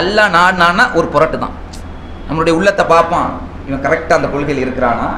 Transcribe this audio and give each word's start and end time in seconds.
அல்லாஹ் 0.00 0.34
நாடினான்னா 0.38 0.84
ஒரு 0.98 1.06
புரட்டு 1.14 1.36
தான் 1.44 1.54
நம்மளுடைய 2.26 2.54
உள்ளத்தை 2.58 2.84
பார்ப்பான். 2.94 3.30
இவன் 3.68 3.84
கரெக்டாக 3.86 4.18
அந்த 4.20 4.28
கொள்கையில் 4.32 4.64
இருக்கிறானா? 4.64 5.08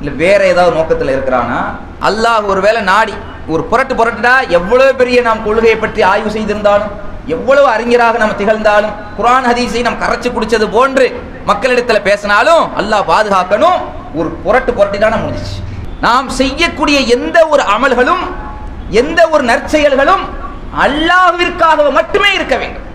இல்லை 0.00 0.12
வேற 0.24 0.40
ஏதாவது 0.52 0.72
நோக்கத்தில் 0.78 1.14
இருக்கிறானா? 1.16 1.60
அல்லாஹ் 2.08 2.48
ஒருவேளை 2.52 2.80
நாடி 2.92 3.14
ஒரு 3.52 3.62
புரட்டு 3.70 3.94
புரட்டுடா 4.00 4.34
எவ்வளோ 4.58 4.86
பெரிய 5.00 5.18
நாம் 5.28 5.44
கொள்கையை 5.46 5.76
பற்றி 5.84 6.00
ஆய்வு 6.10 6.30
செய்திருந்தாலும் 6.36 6.92
எவ்வளவு 7.34 7.66
அறிஞராக 7.74 8.18
நம்ம 8.22 8.36
திகழ்ந்தாலும் 8.40 8.94
குரான் 9.16 9.48
ஹதீஸை 9.50 9.80
நாம் 9.86 10.02
கரைச்சி 10.02 10.28
குடிச்சது 10.36 10.66
போன்று 10.76 11.06
மக்களிடத்தில் 11.50 12.06
பேசினாலும் 12.08 12.62
அல்லாஹ் 12.80 13.08
பாதுகாக்கணும். 13.12 13.80
ஒரு 14.18 14.28
புரட்டு 14.44 14.70
புரட்டிடான 14.78 15.18
முடிஞ்சிச்சு. 15.22 15.58
நாம் 16.06 16.28
செய்யக்கூடிய 16.40 16.98
எந்த 17.16 17.38
ஒரு 17.54 17.62
அமல்களும் 17.74 18.24
எந்த 19.00 19.20
ஒரு 19.34 19.42
நற்செயல்களும் 19.50 20.24
அல்லாஹ்விற்காக 20.84 21.90
மட்டுமே 21.98 22.30
இருக்க 22.38 22.54
வேண்டும். 22.62 22.86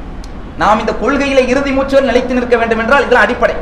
நாம் 0.58 0.80
இந்த 0.80 0.94
கொள்கையில 1.02 1.40
இறுதி 1.48 1.72
மூச்சு 1.72 2.02
நிலைத்து 2.02 2.34
நிற்க 2.34 2.58
வேண்டும் 2.58 2.80
என்றால் 2.80 3.02
இதெல்லாம் 3.02 3.26
அடிப்படை. 3.26 3.56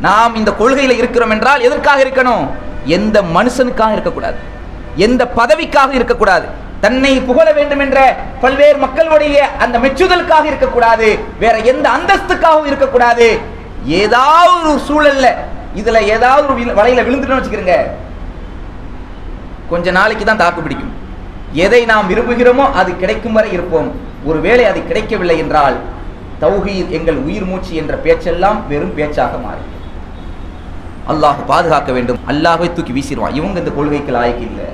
நாம் 0.00 0.34
இந்த 0.34 0.50
கொள்கையில 0.60 0.96
இருக்கிறோம் 1.00 1.30
என்றால் 1.30 1.60
எதற்காக 1.60 2.04
இருக்கணும்? 2.04 2.46
எந்த 2.84 3.22
மனுஷனுக்காக 3.36 3.92
இருக்கக்கூடாது. 3.92 4.38
எந்த 4.96 5.22
பதவிக்காக 5.36 5.90
இருக்கக்கூடாது. 5.92 6.46
தன்னை 6.80 7.12
புகழ 7.20 7.52
வேண்டும் 7.52 7.78
என்ற 7.78 8.16
பல்வேறு 8.40 8.78
மக்களுடைய 8.78 9.36
அந்த 9.58 9.78
மெச்சுதலுக்காக 9.78 10.44
இருக்கக்கூடாது. 10.44 11.18
வேற 11.38 11.58
எந்த 11.72 11.86
அந்தஸ்துக்காகவும் 11.96 12.68
இருக்கக்கூடாது. 12.70 13.28
ஏதாவது 14.02 14.52
ஒரு 14.60 14.80
சூழல்ல 14.88 15.28
இதுல 15.80 15.98
ஏதாவது 16.14 16.44
ஒரு 16.48 16.64
வலையில 16.78 17.04
விழுந்துட்டோம்னு 17.06 17.40
வச்சுக்கிறோங்க. 17.40 17.76
கொஞ்ச 19.70 19.90
நாளைக்கு 19.90 20.24
தான் 20.24 20.42
தாக்கு 20.44 20.60
பிடிக்கும். 20.60 20.94
எதை 21.52 21.84
நாம் 21.84 22.10
விரும்புகிறோமோ 22.10 22.64
அது 22.72 22.90
கிடைக்கும் 22.96 23.32
வரை 23.32 23.52
இருப்போம். 23.52 23.88
ஒருவேளை 24.24 24.64
அது 24.64 24.80
கிடைக்கவில்லை 24.86 25.38
என்றால் 25.38 25.76
தௌஹீத் 26.42 26.90
எங்கள் 26.96 27.18
உயிர் 27.26 27.46
மூச்சு 27.50 27.72
என்ற 27.80 27.94
பேச்செல்லாம் 28.04 28.58
வெறும் 28.70 28.94
பேச்சாக 28.98 29.38
மாறி. 29.46 29.64
அல்லாஹ் 31.12 31.40
பாதுகாக்க 31.50 31.90
வேண்டும். 31.96 32.18
அல்லாஹை 32.32 32.68
தூக்கி 32.72 32.92
வீசிடுவான். 32.96 33.36
இவங்க 33.38 33.56
இந்த 33.62 33.72
கொள்கைக்கு 33.78 34.12
லாய்க்கு 34.16 34.44
இல்லை. 34.50 34.68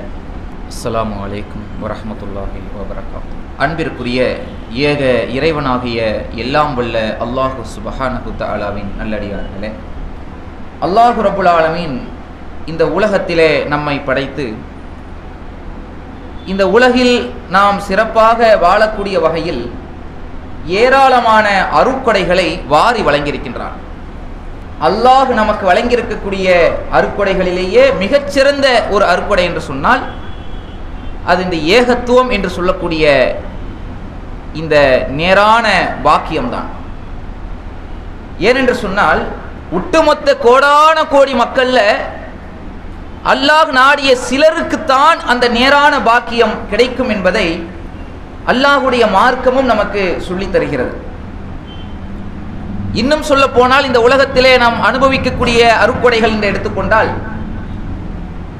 அஸ்ஸலாமு 0.71 1.17
அலைக்கும் 1.25 1.67
வரமத்துல்லாஹி 1.83 2.61
வபரகாத்து. 2.79 3.35
அன்பிற்குரிய 3.65 4.21
ஏக 4.89 5.01
இறைவனாகிய 5.37 5.99
எல்லாம் 6.43 6.75
வல்ல 6.79 6.97
அல்லாஹு 7.25 7.61
சுபஹானஹு 7.75 8.31
அலாவின் 8.55 8.91
நல்லடியார்களே. 9.01 9.71
அல்லாஹு 10.87 11.19
ரபுல் 11.29 11.51
ஆலமீன் 11.59 11.97
இந்த 12.73 12.83
உலகத்திலே 12.97 13.51
நம்மை 13.73 13.97
படைத்து 14.09 14.47
இந்த 16.53 16.63
உலகில் 16.77 17.15
நாம் 17.57 17.79
சிறப்பாக 17.89 18.39
வாழக்கூடிய 18.67 19.17
வகையில் 19.27 19.63
ஏராளமான 20.83 21.47
அருட்கொடைகளை 21.79 22.49
வாரி 22.75 23.03
வழங்கியிருக்கின்றான். 23.09 23.77
அல்லாஹ் 24.87 25.31
நமக்கு 25.41 25.65
வழங்கியிருக்கக்கூடிய 25.71 26.47
அருட்கொடைகளிலேயே 26.97 27.85
மிகச்சிறந்த 28.03 28.67
ஒரு 28.95 29.05
அருட்கொடை 29.13 29.45
என்று 29.51 29.63
சொன்னால் 29.71 30.03
அது 31.31 31.41
இந்த 31.47 31.59
ஏகத்துவம் 31.77 32.31
என்று 32.37 32.51
சொல்லக்கூடிய 32.57 33.05
இந்த 34.61 34.77
நேரான 35.21 35.67
பாக்கியம்தான். 36.07 36.69
ஏனென்று 38.49 38.75
சொன்னால் 38.85 39.23
ஒட்டுமொத்த 39.79 40.29
கோடான 40.47 40.97
கோடி 41.15 41.35
மக்கள்ல 41.43 41.81
அல்லாஹ் 43.33 43.71
நாடிய 43.81 44.11
சிலருக்குத்தான் 44.29 45.19
அந்த 45.33 45.45
நேரான 45.59 45.95
பாக்கியம் 46.09 46.55
கிடைக்கும் 46.71 47.13
என்பதை 47.15 47.47
அல்லாஹுடைய 48.53 49.05
மார்க்கமும் 49.17 49.71
நமக்கு 49.73 50.03
சொல்லி 50.29 50.47
தருகிறது. 50.55 50.95
இன்னும் 53.01 53.25
சொல்ல 53.29 53.45
போனால் 53.49 53.87
இந்த 53.89 54.01
உலகத்திலே 54.07 54.51
நாம் 54.65 54.77
அனுபவிக்கக்கூடிய 54.89 55.61
அருக்கொடைகள் 55.83 56.35
என்று 56.35 56.51
எடுத்துக்கொண்டால் 56.51 57.11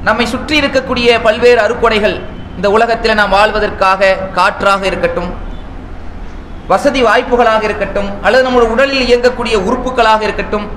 நம்மை 0.07 0.25
சுற்றி 0.33 0.55
இருக்கக்கூடிய 0.61 1.07
பல்வேறு 1.27 1.59
அருக்கொடைகள் 1.65 2.15
இந்த 2.57 2.67
உலகத்தில் 2.69 3.19
நாம் 3.19 3.35
வாழ்வதற்காக 3.37 4.11
காற்றாக 4.37 4.81
இருக்கட்டும் 4.85 5.31
வசதி 6.71 7.01
வாய்ப்புகளாக 7.07 7.63
இருக்கட்டும் 7.63 8.09
அல்லது 8.25 8.43
நம்முடைய 8.43 8.69
உடலில் 8.75 9.07
இயங்கக்கூடிய 9.07 9.55
உறுப்புகளாக 9.67 10.21
இருக்கட்டும் 10.23 10.67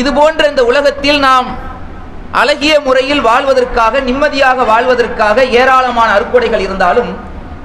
இது 0.00 0.10
போன்ற 0.12 0.42
இந்த 0.48 0.62
உலகத்தில் 0.64 1.20
நாம் 1.20 1.48
அழகிய 2.40 2.74
முறையில் 2.80 3.22
வாழ்வதற்காக 3.22 4.00
நிம்மதியாக 4.00 4.64
வாழ்வதற்காக 4.64 5.44
ஏராளமான 5.60 6.08
அறுக்கொடைகள் 6.16 6.64
இருந்தாலும் 6.66 7.10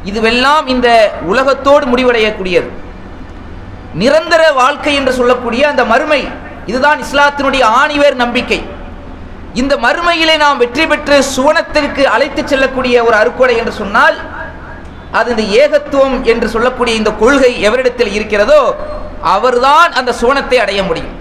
இதுவெல்லாம் 0.09 0.65
இந்த 0.73 0.87
உலகத்தோடு 1.31 1.85
முடிவடையக்கூடியது. 1.91 2.69
நிரந்தர 4.01 4.41
வாழ்க்கை 4.61 4.93
என்று 4.99 5.13
சொல்லக்கூடிய 5.19 5.61
அந்த 5.71 5.83
மறுமை 5.91 6.21
இதுதான் 6.71 7.01
இஸ்லாத்தினுடைய 7.05 7.63
ஆணிவேர் 7.81 8.17
நம்பிக்கை. 8.23 8.59
இந்த 9.61 9.73
மறுமையிலே 9.85 10.35
நாம் 10.43 10.61
வெற்றி 10.63 10.85
பெற்று 10.91 11.17
சுவனத்திற்கு 11.35 12.03
அழைத்து 12.15 12.41
செல்லக்கூடிய 12.51 12.95
ஒரு 13.07 13.15
அறுக்கொடை 13.21 13.55
என்று 13.61 13.73
சொன்னால் 13.81 14.17
அது 15.19 15.29
இந்த 15.33 15.43
ஏகத்துவம் 15.61 16.17
என்று 16.31 16.47
சொல்லக்கூடிய 16.53 16.93
இந்த 17.01 17.11
கொள்கை 17.21 17.51
எவரிடத்தில் 17.67 18.11
இருக்கிறதோ 18.17 18.61
அவர்தான் 19.35 19.91
அந்த 19.99 20.11
சுவனத்தை 20.21 20.57
அடைய 20.63 20.81
முடியும். 20.89 21.13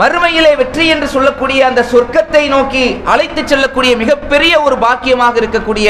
மறுமையிலே 0.00 0.52
வெற்றி 0.62 0.84
என்று 0.94 1.08
சொல்லக்கூடிய 1.14 1.60
அந்த 1.68 1.80
சொர்க்கத்தை 1.92 2.42
நோக்கி 2.54 2.84
அழைத்து 3.12 3.42
செல்லக்கூடிய 3.52 3.92
மிகப்பெரிய 4.02 4.52
ஒரு 4.66 4.76
பாக்கியமாக 4.84 5.34
இருக்கக்கூடிய 5.42 5.88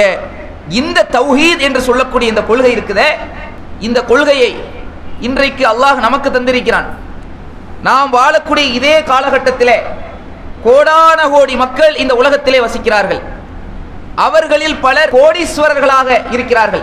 இந்த 0.71 1.07
தௌஹீத் 1.11 1.59
என்று 1.59 1.81
சொல்லக்கூடிய 1.81 2.31
இந்த 2.31 2.43
கொள்கை 2.43 2.77
இருக்குதே? 2.77 3.09
இந்த 3.81 4.03
கொள்கையை 4.03 4.63
இன்றைக்கு 5.21 5.67
அல்லாஹ் 5.67 5.95
நமக்கு 5.95 6.31
தந்திருக்கிறான். 6.31 6.85
நாம் 7.83 8.13
வாழக்கூடிய 8.13 8.73
இதே 8.73 9.01
காலகட்டத்திலே 9.01 9.83
கோடான 10.65 11.29
கோடி 11.29 11.57
மக்கள் 11.57 11.95
இந்த 11.97 12.15
உலகத்திலே 12.15 12.61
வசிக்கிறார்கள். 12.61 13.21
அவர்களில் 14.15 14.77
பலர் 14.77 15.15
கோடீஸ்வரர்களாக 15.15 16.33
இருக்கிறார்கள். 16.33 16.83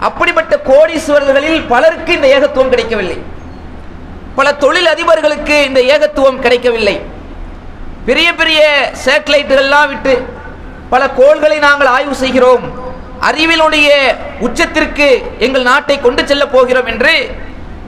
அப்படிப்பட்ட 0.00 0.60
கோடீஸ்வரர்களில் 0.64 1.68
பலருக்கு 1.68 2.12
இந்த 2.12 2.26
ஏகத்துவம் 2.26 2.68
கிடைக்கவில்லை. 2.68 3.22
பல 4.34 4.54
தொழில் 4.54 4.86
அதிபர்களுக்கு 4.86 5.64
இந்த 5.64 5.80
ஏகத்துவம் 5.80 6.38
கிடைக்கவில்லை. 6.38 7.00
பெரிய 8.04 8.34
பெரிய 8.34 8.90
சேட்டலைட்டுகள்லாம் 9.04 9.88
விட்டு 9.88 10.26
பல 10.90 11.10
கோள்களை 11.10 11.58
நாங்கள் 11.58 11.86
ஆய்வு 11.86 12.14
செய்கிறோம். 12.14 12.88
அறிவினுடைய 13.28 13.88
உச்சத்திற்கு 14.46 15.08
எங்கள் 15.46 15.68
நாட்டை 15.70 15.96
கொண்டு 16.04 16.22
செல்ல 16.30 16.44
போகிறோம் 16.54 16.88
என்று 16.92 17.14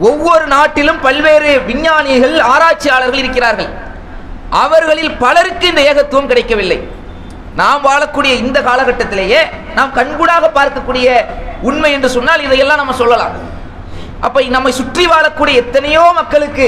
ஒவ்வொரு 0.09 0.44
நாட்டிலும் 0.54 1.00
பல்வேறு 1.06 1.53
விஞ்ஞானிகள் 1.69 2.37
ஆராய்ச்சியாளர்கள் 2.53 3.22
இருக்கிறார்கள். 3.22 3.70
அவர்களில் 4.65 5.12
பலருக்கு 5.22 5.66
இந்த 5.72 5.82
ஏகத்துவம் 5.91 6.31
கிடைக்கவில்லை. 6.31 6.78
நாம் 7.60 7.84
வாழக்கூடிய 7.87 8.32
இந்த 8.44 8.59
காலகட்டத்திலேயே 8.69 9.41
நாம் 9.78 9.94
கண்கூடாக 9.98 10.44
பார்க்கக்கூடிய 10.59 11.06
உண்மை 11.69 11.91
என்று 11.97 12.09
சொன்னால் 12.16 12.44
இதையெல்லாம் 12.47 12.81
நம்ம 12.82 12.97
சொல்லலாம். 13.03 13.34
அப்ப 14.26 14.43
நம்மை 14.56 14.72
சுற்றி 14.81 15.04
வாழக்கூடிய 15.12 15.54
எத்தனையோ 15.62 16.04
மக்களுக்கு 16.20 16.66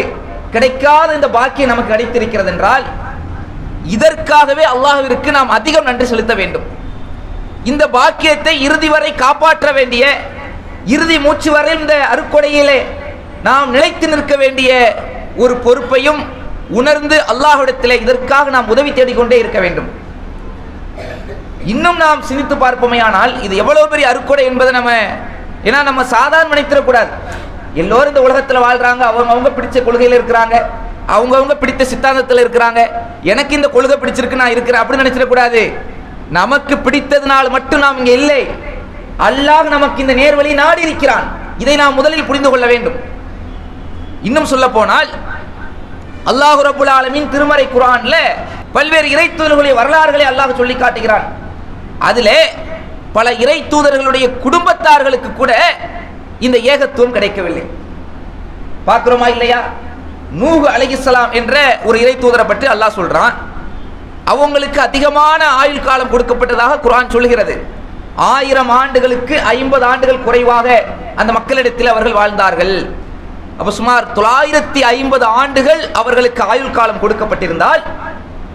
கிடைக்காத 0.54 1.08
இந்த 1.18 1.28
பாக்கியம் 1.36 1.72
நமக்கு 1.72 1.92
கிடைத்திருக்கிறது 1.92 2.50
என்றால் 2.54 2.84
இதற்காகவே 3.94 4.64
அல்லாஹிற்கு 4.72 5.30
நாம் 5.38 5.54
அதிகம் 5.58 5.88
நன்றி 5.90 6.06
செலுத்த 6.12 6.34
வேண்டும். 6.40 6.66
இந்த 7.70 7.84
பாக்கியத்தை 7.96 8.52
இறுதி 8.66 8.88
வரை 8.94 9.10
காப்பாற்ற 9.24 9.68
வேண்டிய 9.78 10.04
இறுதி 10.94 11.16
மூச்சு 11.26 11.50
வரை 11.56 11.72
இந்த 11.80 11.94
அருக்கொடையிலே 12.12 12.78
நாம் 13.46 13.72
நிலைத்து 13.74 14.06
நிற்க 14.12 14.34
வேண்டிய 14.42 14.70
ஒரு 15.42 15.54
பொறுப்பையும் 15.66 16.20
உணர்ந்து 16.78 17.16
அல்லாஹிடத்தில் 17.32 18.00
இதற்காக 18.04 18.52
நாம் 18.56 18.70
உதவி 18.74 18.90
தேடிக்கொண்டே 18.98 19.36
இருக்க 19.42 19.58
வேண்டும். 19.64 19.88
இன்னும் 21.72 21.98
நாம் 22.04 22.26
சிந்தித்து 22.28 22.56
பார்ப்போமையானால் 22.64 23.32
இது 23.46 23.54
எவ்வளவு 23.62 23.90
பெரிய 23.92 24.06
அருக்கொடை 24.12 24.44
என்பதை 24.50 24.72
நம்ம 24.78 24.90
ஏன்னா 25.68 25.80
நம்ம 25.88 26.04
சாதாரண 26.14 26.52
நினைத்திடக்கூடாது 26.54 27.12
எல்லோரும் 27.82 28.12
இந்த 28.12 28.22
உலகத்தில் 28.26 28.64
வாழ்றாங்க 28.66 29.02
அவங்க 29.10 29.30
அவங்க 29.34 29.50
பிடிச்ச 29.58 29.78
கொள்கையில் 29.86 30.16
இருக்கிறாங்க 30.18 30.56
அவங்கவுங்க 31.14 31.54
பிடித்த 31.62 31.86
சித்தாந்தத்தில் 31.92 32.42
இருக்கிறாங்க 32.44 32.80
எனக்கு 33.32 33.52
இந்த 33.58 33.68
கொள்கை 33.76 33.96
பிடிச்சிருக்கு 34.02 34.42
நான் 34.42 34.54
இருக்கிறேன் 34.56 34.82
அப்படின்னு 34.82 35.04
நினைச்சிடக்கூடாது. 35.04 35.62
நமக்கு 36.38 36.74
பிடித்ததுனால் 36.86 37.48
மட்டும் 37.56 37.82
நாம் 37.84 37.98
இங்கே 38.00 38.14
இல்லை. 38.20 38.42
அல்லாஹ் 39.28 39.68
நமக்கு 39.74 39.98
இந்த 40.04 40.14
நேர்வழி 40.20 40.52
நாடி 40.62 40.82
இருக்கிறான் 40.88 41.26
இதை 41.62 41.74
நாம் 41.82 41.98
முதலில் 41.98 42.28
புரிந்து 42.28 42.50
கொள்ள 42.50 42.66
வேண்டும். 42.72 42.96
இன்னும் 44.28 44.50
சொல்ல 44.52 44.66
போனால் 44.76 45.10
அல்லாஹு 46.30 46.60
ரபுல் 46.68 46.92
ஆலமின் 46.98 47.30
திருமறை 47.32 47.66
குரான்ல 47.74 48.16
பல்வேறு 48.76 49.08
இறை 49.14 49.26
தூதர்களுடைய 49.30 49.74
வரலாறுகளை 49.80 50.26
அல்லாஹ் 50.30 50.58
சொல்லி 50.60 50.74
காட்டுகிறான். 50.76 51.26
அதிலே 52.08 52.38
பல 53.16 53.26
இறை 53.42 53.58
தூதர்களுடைய 53.72 54.26
குடும்பத்தார்களுக்கு 54.44 55.30
கூட 55.40 55.52
இந்த 56.46 56.56
ஏகத்துவம் 56.72 57.16
கிடைக்கவில்லை. 57.16 57.64
பார்க்கிறோமா 58.88 59.26
இல்லையா? 59.34 59.60
நூகு 60.40 60.66
அலைஹிஸ்ஸலாம் 60.74 61.34
என்ற 61.40 61.54
ஒரு 61.88 61.96
இறை 62.04 62.14
தூதரை 62.22 62.44
பற்றி 62.46 62.66
அல்லாஹ் 62.74 62.98
சொல்றான். 63.00 63.34
அவங்களுக்கு 64.32 64.78
அதிகமான 64.88 65.40
ஆயுள் 65.62 65.86
காலம் 65.86 66.12
கொடுக்கப்பட்டதாக 66.12 66.80
குரான் 66.84 67.12
சொல்கிறது 67.14 67.54
ஆயிரம் 68.32 68.72
ஆண்டுகளுக்கு 68.80 69.36
ஐம்பது 69.56 69.84
ஆண்டுகள் 69.92 70.24
குறைவாக 70.26 70.68
அந்த 71.20 71.30
மக்களிடத்தில் 71.38 71.92
அவர்கள் 71.92 72.18
வாழ்ந்தார்கள். 72.20 72.74
அப்போ 73.58 73.72
சுமார் 73.78 74.06
தொள்ளாயிரத்தி 74.16 74.80
ஐம்பது 74.94 75.26
ஆண்டுகள் 75.40 75.82
அவர்களுக்கு 76.00 76.42
ஆயுள் 76.52 76.76
காலம் 76.78 77.02
கொடுக்கப்பட்டிருந்தால் 77.02 77.82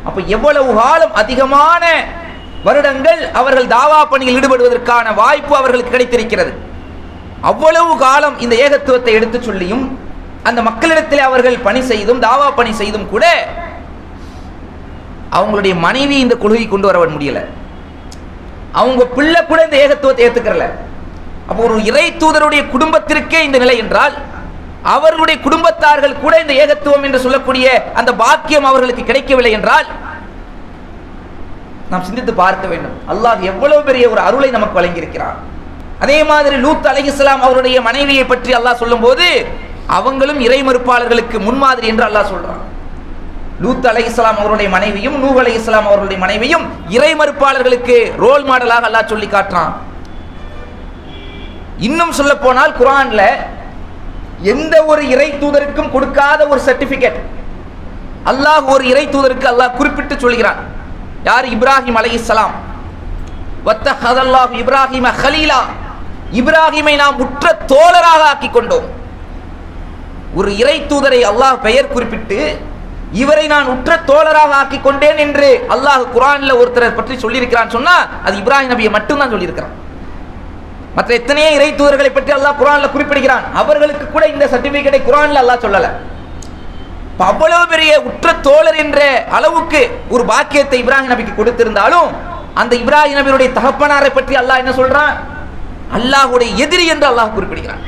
அப்போ 0.07 0.19
எவ்வளவு 0.35 0.71
காலம் 0.81 1.13
அதிகமான 1.21 1.83
வருடங்கள் 2.67 3.21
அவர்கள் 3.39 3.71
தாவா 3.75 3.99
பணியில் 4.11 4.37
ஈடுபடுவதற்கான 4.39 5.13
வாய்ப்பு 5.21 5.53
அவர்களுக்கு 5.59 5.95
கிடைத்திருக்கிறது. 5.95 6.51
அவ்வளவு 7.51 7.91
காலம் 8.05 8.37
இந்த 8.45 8.55
ஏகத்துவத்தை 8.65 9.11
எடுத்துச் 9.17 9.47
சொல்லியும் 9.47 9.85
அந்த 10.49 10.59
மக்களிடத்தில் 10.69 11.27
அவர்கள் 11.29 11.63
பணி 11.67 11.81
செய்தும் 11.91 12.21
தாவா 12.27 12.47
பணி 12.59 12.71
செய்தும் 12.81 13.09
கூட 13.13 13.25
அவங்களுடைய 15.37 15.73
மனைவி 15.85 16.15
இந்த 16.25 16.35
கொள்கை 16.43 16.65
கொண்டு 16.67 16.87
வர 16.89 17.07
முடியல. 17.15 17.41
அவங்க 18.79 19.03
பிள்ளை 19.17 19.41
கூட 19.51 19.59
இந்த 19.67 19.77
ஏகத்துவத்தை 19.83 20.23
ஏத்துக்கிறல. 20.25 20.65
அப்போ 21.49 21.61
ஒரு 21.67 21.77
இறை 21.89 22.05
தூதருடைய 22.21 22.61
குடும்பத்திற்கே 22.73 23.39
இந்த 23.47 23.57
நிலை 23.63 23.75
என்றால் 23.83 24.15
அவர்களுடைய 24.95 25.37
குடும்பத்தார்கள் 25.45 26.19
கூட 26.23 26.33
இந்த 26.43 26.53
ஏகத்துவம் 26.63 27.05
என்று 27.07 27.19
சொல்லக்கூடிய 27.23 27.65
அந்த 27.99 28.11
பாக்கியம் 28.21 28.67
அவர்களுக்கு 28.69 29.03
கிடைக்கவில்லை 29.09 29.51
என்றால் 29.57 29.87
நாம் 31.91 32.05
சிந்தித்து 32.07 32.33
பார்க்க 32.43 32.65
வேண்டும். 32.71 32.95
அல்லாஹ் 33.11 33.41
எவ்வளவு 33.51 33.81
பெரிய 33.87 34.05
ஒரு 34.13 34.21
அருளை 34.27 34.49
நமக்கு 34.57 34.77
வழங்கியிருக்கிறான். 34.79 35.37
அதே 36.03 36.17
மாதிரி 36.31 36.55
லூத் 36.65 36.89
அலைஹிஸ்ஸலாம் 36.91 37.43
அவருடைய 37.45 37.77
மனைவியை 37.87 38.25
பற்றி 38.25 38.51
அல்லாஹ் 38.57 38.81
சொல்லும்போது 38.83 39.27
அவங்களும் 39.97 40.41
இறை 40.47 40.59
மறுப்பாளர்களுக்கு 40.67 41.37
முன்மாதிரி 41.47 41.87
என்று 41.91 42.05
அல்லாஹ் 42.07 42.31
சொல்றான். 42.33 42.61
லூத் 43.63 43.87
அலைஹிஸ்ஸலாம் 43.91 44.39
அவருடைய 44.41 44.67
மனைவியும் 44.75 45.17
நூ 45.23 45.29
அலீஹிசலாம் 45.41 45.87
அவருடைய 45.89 46.17
மனைவியும் 46.25 46.65
இறை 46.95 47.11
மறுப்பாளர்களுக்கு 47.21 47.97
ரோல் 48.23 48.45
மாடலாக 48.49 48.87
அல்லாஹ் 48.89 49.11
சொல்லி 49.13 49.27
காட்டுறான். 49.33 49.71
இன்னும் 51.87 52.13
சொல்ல 52.19 52.33
போனால் 52.45 52.77
குரான்ல 52.79 53.23
எந்த 54.53 54.75
ஒரு 54.91 55.01
இறை 55.13 55.29
தூதருக்கும் 55.41 55.91
கொடுக்காத 55.95 56.47
ஒரு 56.51 56.61
சர்டிபிகேட் 56.67 57.19
அல்லாஹ் 58.31 58.69
ஒரு 58.73 58.83
இறை 58.91 59.05
தூதருக்கு 59.15 59.47
அல்லாஹ் 59.51 59.77
குறிப்பிட்டு 59.79 60.15
சொல்கிறான். 60.23 60.59
யார்? 61.29 61.45
இப்ராஹிம் 61.55 61.99
அலை 62.01 62.11
இஸ்லாம். 62.19 62.55
இப்ராஹிம 64.61 65.07
ஹலீலா. 65.21 65.59
இப்ராஹிமை 66.39 66.95
நாம் 67.03 67.19
உற்ற 67.25 67.45
தோழராக 67.71 68.21
ஆக்கிக் 68.31 68.55
கொண்டோம் 68.55 68.87
ஒரு 70.39 70.49
இறை 70.61 70.77
தூதரை 70.91 71.21
அல்லாஹ் 71.31 71.55
பெயர் 71.67 71.93
குறிப்பிட்டு 71.93 72.39
இவரை 73.21 73.45
நான் 73.53 73.69
உற்ற 73.73 73.91
தோழராக 74.09 74.51
ஆக்கிக் 74.61 74.85
கொண்டேன் 74.87 75.19
என்று 75.25 75.49
அல்லாஹ் 75.75 76.03
குரான்ல 76.15 76.51
ஒருத்தரை 76.61 76.89
பற்றி 76.97 77.15
சொல்லியிருக்கிறான். 77.23 77.73
சொன்னா 77.75 77.95
அது 78.25 78.35
இப்ராஹிம் 78.41 78.71
நபியை 78.73 78.91
மட்டும்தான் 78.97 79.33
சொல்லியிருக்கிறான். 79.33 79.75
மற்ற 80.97 81.11
எத்தனையோ 81.19 81.49
இறை 81.57 81.69
தூதர்களை 81.79 82.11
பற்றி 82.13 82.31
அல்லாஹ் 82.37 82.59
குரான்ல 82.61 82.87
குறிப்பிடுகிறான். 82.93 83.43
அவர்களுக்கு 83.61 84.05
கூட 84.13 84.23
இந்த 84.33 84.45
சர்டிபிகேட்டை 84.53 85.01
குரான்ல 85.09 85.41
அல்லாஹ் 85.43 85.63
சொல்லல. 85.65 85.89
அவ்வளவு 87.31 87.65
பெரிய 87.73 87.91
உற்ற 88.09 88.27
தோழர் 88.47 88.77
என்ற 88.83 88.99
அளவுக்கு 89.37 89.81
ஒரு 90.13 90.23
பாக்கியத்தை 90.31 90.77
இப்ராஹிம் 90.83 91.11
நபிக்கு 91.13 91.33
கொடுத்திருந்தாலும் 91.39 92.09
அந்த 92.61 92.73
இப்ராஹிம் 92.81 93.19
நபியுடைய 93.19 93.49
தகப்பனாரை 93.57 94.11
பற்றி 94.17 94.35
அல்லாஹ் 94.41 94.61
என்ன 94.63 94.73
சொல்றான்? 94.81 95.13
அல்லாஹுடைய 95.97 96.49
எதிரி 96.63 96.85
என்று 96.93 97.07
அல்லாஹ் 97.11 97.35
குறிப்பிடுகிறான். 97.37 97.83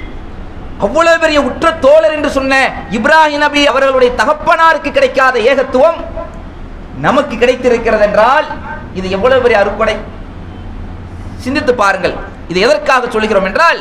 அவ்வளவு 0.85 1.21
பெரிய 1.23 1.39
உற்ற 1.49 1.65
தோழர் 1.85 2.15
என்று 2.17 2.29
சொன்ன 2.37 2.53
இப்ராஹிம் 2.97 3.43
நபி 3.45 3.61
அவர்களுடைய 3.71 4.11
தகப்பனாருக்கு 4.21 4.89
கிடைக்காத 4.97 5.35
ஏகத்துவம் 5.51 5.99
நமக்கு 7.05 7.35
கிடைத்திருக்கிறது 7.41 8.05
என்றால் 8.07 8.47
இது 8.99 9.07
எவ்வளவு 9.17 9.43
பெரிய 9.43 9.57
அறுப்படை 9.63 9.95
சிந்தித்து 11.43 11.73
பாருங்கள். 11.83 12.15
இது 12.51 12.59
எதற்காக 12.65 13.07
சொல்கிறோம் 13.13 13.47
என்றால் 13.49 13.79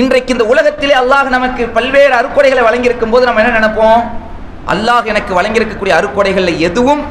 இன்றைக்கு 0.00 0.34
இந்த 0.34 0.44
உலகத்திலே 0.52 0.94
அல்லாஹ் 1.00 1.34
நமக்கு 1.34 1.62
பல்வேறு 1.76 2.14
அறுக்கொடைகளை 2.20 2.62
வழங்கியிருக்கும் 2.68 3.12
போது 3.14 3.26
நம்ம 3.28 3.42
என்ன 3.42 3.58
நினைப்போம்? 3.58 4.02
அல்லாஹ் 4.72 5.10
எனக்கு 5.12 5.32
வழங்கியிருக்கக்கூடிய 5.38 5.94
அறுக்கொடைகளில் 5.98 6.62
எதுவும் 6.68 7.02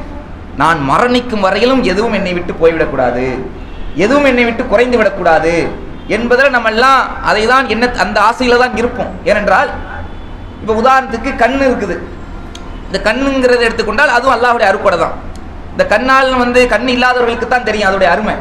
நான் 0.62 0.80
மரணிக்கும் 0.90 1.44
வரையிலும் 1.46 1.82
எதுவும் 1.92 2.16
என்னை 2.18 2.32
விட்டு 2.38 2.54
போய்விடக்கூடாது. 2.62 3.26
எதுவும் 4.04 4.28
என்னை 4.30 4.44
விட்டு 4.48 4.64
குறைந்து 4.72 4.98
விடக்கூடாது 5.00 5.54
என்பதில் 6.16 6.54
நம்ம 6.56 6.70
எல்லாம் 6.74 7.00
அதை 7.30 7.42
தான் 7.52 7.66
என்ன 7.74 7.90
அந்த 8.04 8.18
ஆசையில் 8.28 8.62
தான் 8.62 8.76
இருப்போம். 8.80 9.12
ஏனென்றால் 9.30 9.70
இப்போ 10.62 10.72
உதாரணத்துக்கு 10.82 11.30
கண் 11.42 11.58
இருக்குது. 11.68 11.96
இந்த 12.88 12.98
கண்ணுங்கிறத 13.08 13.62
எடுத்துக்கொண்டால் 13.68 14.14
அதுவும் 14.16 14.34
அல்லாஹ்வுடைய 14.36 14.68
அருக்கொடை 14.70 14.98
தான். 15.04 15.14
இந்த 15.74 15.84
கண்ணால் 15.92 16.30
வந்து 16.44 16.60
கண் 16.74 16.90
இல்லாதவர்களுக்கு 16.94 17.48
தான் 17.54 17.68
தெரியும் 17.68 17.88
அதோடைய 17.90 18.10
அருமை. 18.14 18.34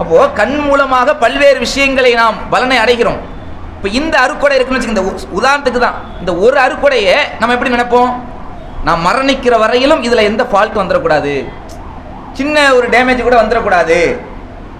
அப்போது 0.00 0.32
கண் 0.40 0.56
மூலமாக 0.66 1.14
பல்வேறு 1.24 1.58
விஷயங்களை 1.66 2.12
நாம் 2.22 2.36
பலனை 2.52 2.76
அடைகிறோம். 2.84 3.20
இப்போ 3.76 3.88
இந்த 3.98 4.14
அறுக்கொடை 4.24 4.54
இருக்குன்னு 4.56 4.78
வச்சுக்க 4.78 4.96
இந்த 4.96 5.04
உதாரணத்துக்கு 5.38 5.80
தான். 5.86 5.98
இந்த 6.20 6.32
ஒரு 6.44 6.56
அறுக்கொடையை 6.66 7.16
நம்ம 7.40 7.54
எப்படி 7.56 7.74
நினைப்போம்? 7.76 8.10
நான் 8.86 9.04
மரணிக்கிற 9.06 9.54
வரையிலும் 9.62 10.04
இதில் 10.06 10.28
எந்த 10.30 10.42
ஃபால்ட் 10.50 10.80
வந்துடக்கூடாது 10.80 11.32
சின்ன 12.38 12.56
ஒரு 12.76 12.86
டேமேஜ் 12.94 13.26
கூட 13.26 13.36
வந்துடக்கூடாது 13.42 13.98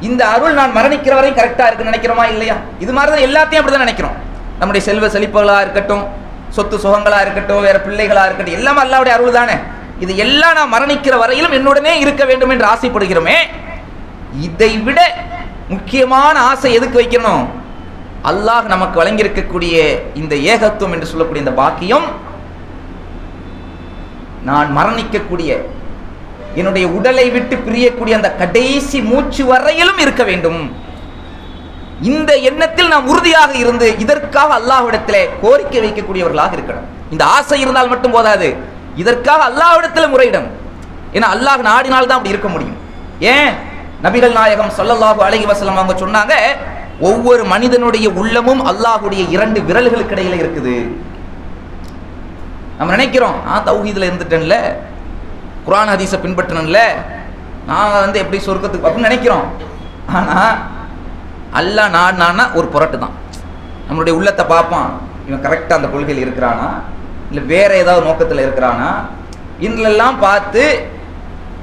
இந்த 0.08 0.22
அருள் 0.34 0.58
நான் 0.60 0.76
மரணிக்கிற 0.76 1.14
வரையும் 1.18 1.38
கரெக்டாக 1.40 1.66
இருக்குன்னு 1.68 1.92
நினைக்கிறோமா 1.92 2.24
இல்லையா? 2.32 2.56
இது 2.84 2.92
மாதிரி 2.96 3.10
தான் 3.14 3.26
எல்லாத்தையும் 3.28 3.60
அப்படி 3.60 3.74
தான் 3.74 3.86
நினைக்கிறோம். 3.86 4.16
நம்முடைய 4.60 4.82
செல்வ 4.88 5.08
செழிப்புகளாக 5.14 5.64
இருக்கட்டும் 5.66 6.04
சொத்து 6.56 6.76
சுகங்களாக 6.84 7.24
இருக்கட்டும் 7.26 7.64
வேறு 7.66 7.80
பிள்ளைகளாக 7.86 8.28
இருக்கட்டும் 8.28 8.58
எல்லாமே 8.60 8.80
அல்லாவுடைய 8.84 9.14
அருள் 9.16 9.38
தானே. 9.38 9.56
இது 10.04 10.12
எல்லாம் 10.24 10.56
நான் 10.58 10.72
மரணிக்கிற 10.74 11.14
வரையிலும் 11.22 11.56
என்னுடனே 11.58 11.92
இருக்க 12.04 12.22
வேண்டும் 12.30 12.52
என்று 12.54 12.66
ஆசைப்படுகிறோமே. 12.72 13.36
இதை 14.46 14.72
விட 14.86 15.00
முக்கியமான 15.74 16.36
ஆசை 16.50 16.70
எதுக்கு 16.78 17.00
வைக்கணும்? 17.00 17.44
அல்லாஹ் 18.30 18.72
நமக்கு 18.72 18.96
வழங்கியிருக்கக்கூடிய 19.00 19.76
இந்த 20.20 20.34
ஏகத்துவம் 20.52 20.94
என்று 20.96 21.10
சொல்லக்கூடிய 21.10 21.44
இந்த 21.44 21.54
பாக்கியம் 21.60 22.08
நான் 24.48 24.68
மரணிக்கக்கூடிய 24.76 25.50
என்னுடைய 26.54 26.88
உடலை 26.88 27.30
விட்டு 27.30 27.56
பிரியக்கூடிய 27.56 28.14
அந்த 28.20 28.30
கடைசி 28.42 29.02
மூச்சு 29.02 29.44
வரையிலும் 29.44 29.98
இருக்க 29.98 30.22
வேண்டும். 30.24 30.60
இந்த 32.02 32.36
எண்ணத்தில் 32.36 32.88
நாம் 32.88 33.08
உறுதியாக 33.08 33.52
இருந்து 33.52 33.98
இதற்காக 33.98 34.54
அல்லாஹ்விடத்திலே 34.60 35.28
கோரிக்கை 35.42 35.80
வைக்கக்கூடியவர்களாக 35.84 36.52
இருக்கணும். 36.58 36.86
இந்த 37.10 37.24
ஆசை 37.24 37.60
இருந்தால் 37.60 37.88
மட்டும் 37.88 38.10
போதாது. 38.10 38.56
இதற்காக 38.96 39.44
அல்லாஹ்விடத்தில் 39.50 40.12
முறையிடணும். 40.14 40.56
ஏன்னா 41.14 41.28
அல்லாஹ் 41.34 41.62
நாடினால் 41.70 42.06
தான் 42.06 42.18
அப்படி 42.18 42.34
இருக்க 42.34 42.48
முடியும். 42.48 42.78
ஏன்? 43.20 43.52
நபிகள் 44.04 44.32
நாயகம் 44.32 44.76
சொல்லல்லாஹு 44.78 45.20
அழகி 45.28 45.46
வசலம் 45.46 45.80
அவங்க 45.80 45.94
சொன்னாங்க 46.04 46.34
ஒவ்வொரு 47.00 47.44
மனிதனுடைய 47.44 48.10
உள்ளமும் 48.10 48.62
அல்லாஹுடைய 48.70 49.22
இரண்டு 49.28 49.60
விரல்களுக்கு 49.60 50.14
இடையில 50.16 50.40
இருக்குது. 50.42 50.74
நம்ம 52.78 52.92
நினைக்கிறோம் 52.96 53.36
நான் 53.46 53.66
தௌஹீதில் 53.68 54.08
இருந்துட்டேன்ல. 54.08 54.56
குரான் 55.70 55.90
ஹதீஸை 55.94 56.18
பின்பற்றணும்ல? 56.22 56.78
நாங்கள் 57.70 58.02
வந்து 58.04 58.18
எப்படி 58.22 58.38
சொர்க்கத்துக்கு 58.46 58.86
அப்படின்னு 58.88 59.08
நினைக்கிறோம். 59.08 59.44
ஆனால் 60.18 60.56
அல்லாஹ் 61.58 61.92
நாடினான்னா 61.96 62.44
ஒரு 62.58 62.66
புரட்டு 62.74 62.96
தான் 63.02 63.14
நம்மளுடைய 63.86 64.14
உள்ளத்தை 64.18 64.44
பார்ப்பான். 64.52 64.90
இவன் 65.28 65.44
கரெக்டாக 65.44 65.78
அந்த 65.80 65.90
கொள்கையில் 65.92 66.22
இருக்கிறானா? 66.24 66.68
இல்லை 67.30 67.42
வேற 67.52 67.70
ஏதாவது 67.82 68.02
நோக்கத்தில் 68.08 68.42
இருக்கிறானா? 68.46 68.90
இன்னெல்லாம் 69.66 70.18
பார்த்து 70.26 70.64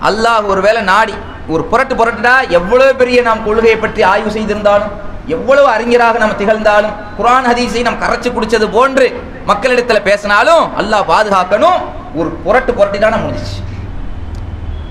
அல்லாஹ் 0.09 0.49
ஒருவேளை 0.53 0.81
நாடி 0.93 1.15
ஒரு 1.53 1.63
புரட்டு 1.73 1.93
புரட்டுடா 1.99 2.35
எவ்வளோ 2.59 2.89
பெரிய 3.03 3.19
நாம் 3.27 3.45
கொள்கையை 3.49 3.77
பற்றி 3.83 4.01
ஆய்வு 4.13 4.31
செய்திருந்தாலும் 4.37 4.95
எவ்வளவு 5.35 5.67
அறிஞராக 5.75 6.19
நம்ம 6.23 6.35
திகழ்ந்தாலும் 6.41 6.97
குரான் 7.19 7.47
ஹதீஸை 7.51 7.83
நாம் 7.87 8.01
கரைச்சி 8.03 8.29
குடிச்சது 8.31 8.67
போன்று 8.79 9.07
மக்களிடத்தில் 9.51 10.05
பேசினாலும் 10.09 10.63
அல்லாஹ் 10.81 11.09
பாதுகாக்கணும். 11.13 11.79
ஒரு 12.19 12.29
புரட்டு 12.45 12.71
புரட்டிடான 12.79 13.15
முடிஞ்சிச்சு. 13.23 13.57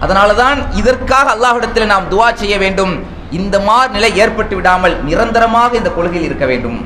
அதனால 0.04 0.30
தான் 0.42 0.58
இதற்காக 0.80 1.26
அல்லாஹிடத்தில் 1.34 1.92
நாம் 1.92 2.10
துவா 2.12 2.28
செய்ய 2.40 2.54
வேண்டும். 2.64 2.94
இந்த 3.38 3.56
மாதிரி 3.68 3.92
நிலை 3.96 4.10
ஏற்பட்டு 4.22 4.54
விடாமல் 4.58 4.94
நிரந்தரமாக 5.08 5.76
இந்த 5.80 5.90
கொள்கையில் 5.96 6.26
இருக்க 6.28 6.46
வேண்டும். 6.50 6.78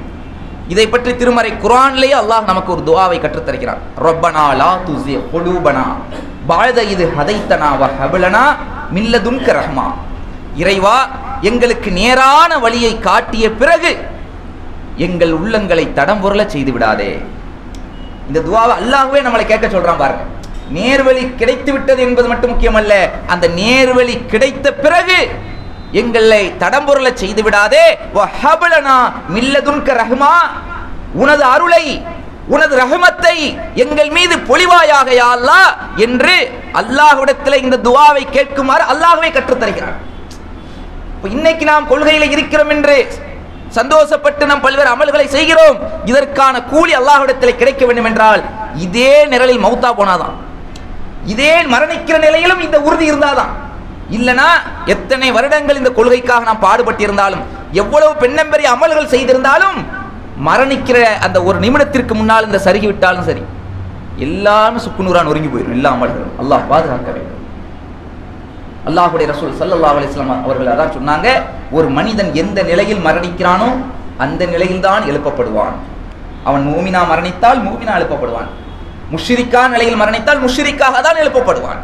இதை 0.73 0.85
பற்றி 0.93 1.11
திருமறை 1.21 1.51
குரான்லேயே 1.65 2.17
அல்லாஹ் 2.23 2.51
நமக்கு 2.51 2.71
ஒரு 2.75 2.83
துவாவை 2.89 3.19
கற்றுத்தருகிறான். 3.23 3.81
ரொப்பனா 4.07 4.45
லா 4.61 4.71
துஸி 4.87 5.15
குலூபனா 5.33 5.87
பாழத 6.51 6.81
இது 6.93 7.05
ஹதைத்தனா 7.17 7.71
வ 7.81 7.91
ஹபலனா 7.99 8.45
மில்லதுன்க 8.97 9.49
ரஹ்மா. 9.61 9.87
இறைவா 10.63 10.97
எங்களுக்கு 11.51 11.91
நேரான 12.01 12.53
வழியை 12.65 12.93
காட்டிய 13.09 13.45
பிறகு 13.61 13.93
எங்கள் 15.07 15.33
உள்ளங்களை 15.39 15.85
தடம்புரல 15.99 16.43
செய்து 16.55 16.73
விடாதே. 16.77 17.13
இந்த 18.29 18.39
துவாவை 18.47 18.75
அல்லாஹ்வே 18.81 19.21
நம்மளை 19.27 19.45
கேட்க 19.53 19.67
சொல்றான் 19.75 20.03
பாருங்க. 20.03 20.25
நேர்வழி 20.77 21.23
கிடைத்து 21.41 21.71
விட்டது 21.75 22.01
என்பது 22.07 22.27
மட்டும் 22.31 22.53
முக்கியமல்ல. 22.53 22.95
அந்த 23.33 23.47
நேர்வழி 23.61 24.15
கிடைத்த 24.33 24.67
பிறகு 24.85 25.19
எங்களை 26.01 26.43
தடம்பொருள 26.63 27.09
செய்து 27.23 27.43
விடாதே. 27.47 27.85
மில்லதுன்க 29.35 29.89
ரஹ்மா. 30.03 30.35
உனது 31.23 31.45
அருளை 31.55 31.85
உனது 32.55 32.75
ரஹமத்தை 32.83 33.35
எங்கள் 33.83 34.11
மீது 34.17 34.35
பொழிவாயாக 34.51 35.09
யா 35.19 35.27
அல்லாஹ் 35.37 35.73
என்று 36.05 36.35
அல்லாஹ்விடத்தில் 36.81 37.63
இந்த 37.65 37.77
துவாவை 37.87 38.23
கேட்குமாறு 38.37 38.85
அல்லாஹ்வே 38.93 39.29
கற்றுத்தருகிறார். 39.37 39.99
இன்னைக்கு 41.37 41.65
நாம் 41.71 41.89
கொள்கையில் 41.91 42.33
இருக்கிறோம் 42.37 42.73
என்று 42.75 42.97
சந்தோஷப்பட்டு 43.79 44.45
நாம் 44.51 44.65
பல்வேறு 44.67 44.91
அமல்களை 44.95 45.27
செய்கிறோம். 45.37 45.77
இதற்கான 46.11 46.55
கூலி 46.73 46.93
அல்லாஹ்விடத்தில் 47.01 47.59
கிடைக்க 47.61 47.83
வேண்டும் 47.87 48.09
என்றால் 48.11 48.43
இதே 48.87 49.13
நிரலில் 49.33 49.65
மௌத்தா 49.67 49.91
போனாதான். 50.01 50.37
இதே 51.33 51.55
மரணிக்கிற 51.73 52.17
நிலையிலும் 52.27 52.65
இந்த 52.67 52.79
உறுதி 52.89 53.05
இருந்தாதான். 53.11 53.53
இல்லனா 54.17 54.49
எத்தனை 54.95 55.29
வருடங்கள் 55.37 55.81
இந்த 55.81 55.91
கொள்கைக்காக 55.99 56.45
நாம் 56.49 56.65
பாடுபட்டிருந்தாலும் 56.67 57.43
எவ்வளவு 57.83 58.13
பெண்ணம்பெரிய 58.23 58.69
அமல்கள் 58.77 59.13
செய்திருந்தாலும் 59.15 59.79
மரணிக்கிற 60.47 60.99
அந்த 61.27 61.39
ஒரு 61.49 61.59
நிமிடத்திற்கு 61.65 62.15
முன்னால் 62.21 62.47
இந்த 62.49 62.61
சருகி 62.67 62.87
விட்டாலும் 62.91 63.29
சரி 63.29 63.43
எல்லாமே 64.27 64.79
சுக்குநூறான் 64.87 65.29
நொறுங்கி 65.29 65.51
போயிடும் 65.53 65.77
எல்லா 65.77 65.91
அமல்களும். 65.97 66.33
அல்லாஹ் 66.43 66.65
பாதுகாக்க 66.73 67.11
வேண்டும். 67.17 67.37
அல்லாஹுடைய 68.89 69.27
ரசூல் 69.33 69.55
சல்லல்லா 69.61 69.91
அலிஸ்லாம் 69.99 70.45
அவர்கள் 70.47 70.73
அதான் 70.75 70.95
சொன்னாங்க 70.97 71.29
ஒரு 71.77 71.89
மனிதன் 71.99 72.31
எந்த 72.43 72.63
நிலையில் 72.71 73.05
மரணிக்கிறானோ 73.07 73.71
அந்த 74.25 74.43
நிலையில்தான் 74.55 75.07
எழுப்பப்படுவான். 75.11 75.77
அவன் 76.49 76.65
மூமினா 76.71 77.01
மரணித்தால் 77.13 77.61
மூமினா 77.67 77.93
எழுப்பப்படுவான். 77.99 78.51
முஷ்ரிக்கா 79.13 79.63
நிலையில் 79.75 80.01
மரணித்தால் 80.01 80.43
முஷ்ரிக்காக 80.45 80.97
தான் 81.07 81.21
எழுப்பப்படுவான். 81.23 81.81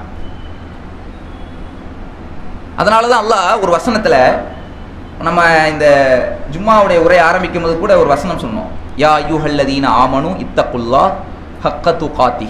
அதனால 2.81 3.09
தான் 3.13 3.23
அல்லாஹ் 3.25 3.63
ஒரு 3.65 3.71
வசனத்துல 3.77 4.17
நம்ம 5.27 5.41
இந்த 5.73 5.87
ஜும்மாவுடைய 6.55 6.99
உரை 7.07 7.19
ஆரம்பிக்கும் 7.29 7.65
போது 7.65 7.75
கூட 7.83 7.93
ஒரு 8.03 8.09
வசனம் 8.15 8.43
சொன்னோம். 8.45 8.71
யா 9.03 9.13
யூஹல்லதீன 9.31 9.87
ஆமனு 10.03 10.31
இத்தகுல்லா 10.45 11.03
ஹக்கத்து 11.65 12.07
காத்தி 12.19 12.49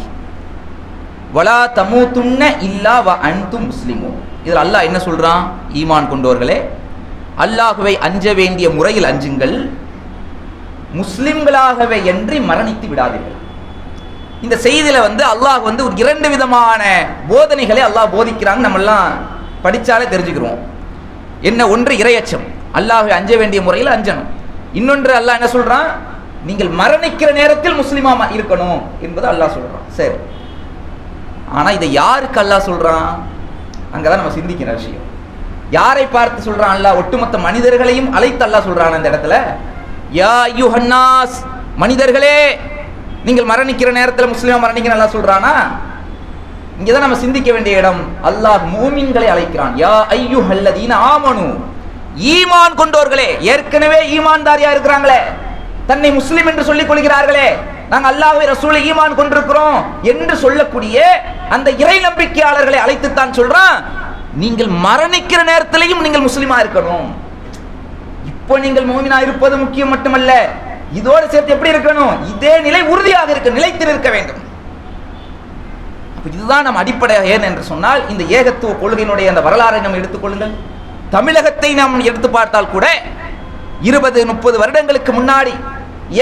வலா 1.37 1.59
தமூத்துன்ன 1.79 2.43
இல்லா 2.69 2.97
வ 3.07 3.17
அன்து 3.29 3.59
முஸ்லிமும் 3.69 4.19
இதில் 4.45 4.63
அல்லாஹ் 4.65 4.87
என்ன 4.89 4.99
சொல்றான்? 5.07 5.43
ஈமான் 5.81 6.11
கொண்டவர்களே 6.13 6.59
அல்லாஹுவை 7.45 7.95
அஞ்ச 8.07 8.25
வேண்டிய 8.41 8.67
முறையில் 8.77 9.09
அஞ்சுங்கள். 9.11 9.57
முஸ்லிம்களாகவே 11.01 11.99
என்று 12.13 12.37
மரணித்து 12.51 12.87
விடாதீர்கள். 12.93 13.41
இந்த 14.45 14.57
செய்தியில் 14.67 15.05
வந்து 15.09 15.23
அல்லாஹ் 15.33 15.61
வந்து 15.69 15.83
ஒரு 15.87 15.95
இரண்டு 16.03 16.29
விதமான 16.35 16.83
போதனைகளை 17.31 17.83
அல்லாஹ் 17.89 18.13
போதிக்கிறாங்க 18.17 18.63
நம்ம 18.67 18.81
எல்லாம் 18.83 19.09
தெரிஞ்சுக்கிறோம் 20.13 20.59
என்ன 21.49 21.61
ஒன்று 21.75 21.95
இரையச்சம். 22.03 22.45
அல்லாஹை 22.79 23.11
அஞ்ச 23.19 23.31
வேண்டிய 23.37 23.61
முறையில் 23.63 23.95
அஞ்சணும். 23.97 24.29
இன்னொன்று 24.79 25.13
அல்லாஹ் 25.21 25.39
என்ன 25.39 25.49
சொல்கிறான் 25.57 25.89
நீங்கள் 26.49 26.71
மரணிக்கிற 26.81 27.31
நேரத்தில் 27.41 27.79
முஸ்லீமாக 27.83 28.29
இருக்கணும் 28.37 28.81
என்பது 29.07 29.27
அல்லாஹ் 29.33 29.55
சொல்கிறான் 29.57 29.87
சரி. 29.99 30.17
ஆனால் 31.57 31.77
இதை 31.79 31.89
யாருக்கு 31.93 32.39
அல்லாஹ் 32.45 32.69
சொல்கிறான் 32.71 33.09
அங்கே 33.95 34.07
தான் 34.09 34.21
நம்ம 34.21 34.35
சிந்திக்கிற 34.39 34.71
விஷயம். 34.79 35.05
யாரை 35.71 36.07
பார்த்து 36.07 36.47
சொல்கிறான் 36.49 36.75
அல்லாஹ்? 36.77 36.99
ஒட்டுமொத்த 37.01 37.37
மனிதர்களையும் 37.39 38.13
அழைத்து 38.17 38.43
அல்லாஹ் 38.47 38.67
சொல்கிறான் 38.69 38.97
அந்த 38.99 39.11
இடத்துல. 39.13 39.37
யா 40.21 40.35
யுஹன்னாஸ் 40.61 41.37
மனிதர்களே 41.83 42.39
நீங்கள் 43.27 43.49
மரணிக்கிற 43.51 43.91
நேரத்தில் 43.99 44.33
முஸ்லீமா 44.33 44.57
மரணிக்க 44.65 44.89
நல்லா 44.93 45.07
சொல்றானா? 45.15 45.53
இங்கதான் 46.79 47.05
நம்ம 47.05 47.17
சிந்திக்க 47.23 47.49
வேண்டிய 47.55 47.81
இடம். 47.81 48.01
அல்லாஹ் 48.29 48.65
மூமின்களை 48.75 49.29
அழைக்கிறான். 49.35 49.73
யா 49.83 49.95
ஐயோ 50.17 50.41
அல்லதீன 50.55 50.93
ஆமனு. 51.13 51.47
ஈமான் 52.35 52.77
கொண்டோர்களே 52.81 53.29
ஏற்கனவே 53.53 53.99
ஈமான்தாரியா 54.17 54.71
இருக்கிறாங்களே. 54.75 55.21
தன்னை 55.89 56.11
முஸ்லிம் 56.19 56.49
என்று 56.51 56.67
சொல்லிக் 56.69 56.91
கொள்கிறார்களே. 56.91 57.49
நாங்கள் 57.91 58.11
அல்லாஹ்வை 58.13 58.45
ரசூலை 58.53 58.81
ஈமான் 58.91 59.19
கொண்டிருக்கிறோம் 59.19 59.79
என்று 60.13 60.37
சொல்லக்கூடிய 60.45 60.97
அந்த 61.57 61.69
இறை 61.83 61.99
நம்பிக்கையாளர்களை 62.07 62.79
அழைத்துத்தான் 62.85 63.37
சொல்றான். 63.39 63.77
நீங்கள் 64.43 64.71
மரணிக்கிற 64.87 65.41
நேரத்திலையும் 65.51 66.05
நீங்கள் 66.07 66.27
முஸ்லீமா 66.29 66.57
இருக்கணும். 66.65 67.09
இப்போ 68.33 68.55
நீங்கள் 68.65 68.89
மூமினா 68.93 69.19
இருப்பது 69.27 69.55
முக்கியம் 69.65 69.93
மட்டுமல்ல. 69.95 70.33
இதோடு 70.99 71.27
சேர்த்து 71.33 71.55
எப்படி 71.55 71.73
இருக்கணும்? 71.75 72.15
இதே 72.33 72.55
நிலை 72.67 72.81
உறுதியாக 72.93 73.31
இருக்க 73.35 73.51
நிலைத்து 73.59 73.85
இருக்க 73.87 74.11
வேண்டும். 74.17 74.43
இதுதான் 76.31 76.67
நம் 76.67 76.81
அடிப்படை 76.81 77.17
ஏன் 77.33 77.47
என்று 77.49 77.63
சொன்னால் 77.71 78.01
இந்த 78.13 78.23
ஏகத்துவ 78.39 78.73
கொள்கையினுடைய 78.83 79.27
அந்த 79.33 79.43
வரலாறை 79.47 79.79
நாம் 79.83 79.99
எடுத்துக்கொள்ளுங்கள் 80.01 80.55
தமிழகத்தை 81.15 81.71
நாம் 81.81 82.01
எடுத்து 82.11 82.29
பார்த்தால் 82.37 82.73
கூட 82.73 82.87
இருபது 83.89 84.21
முப்பது 84.31 84.57
வருடங்களுக்கு 84.63 85.13
முன்னாடி 85.19 85.55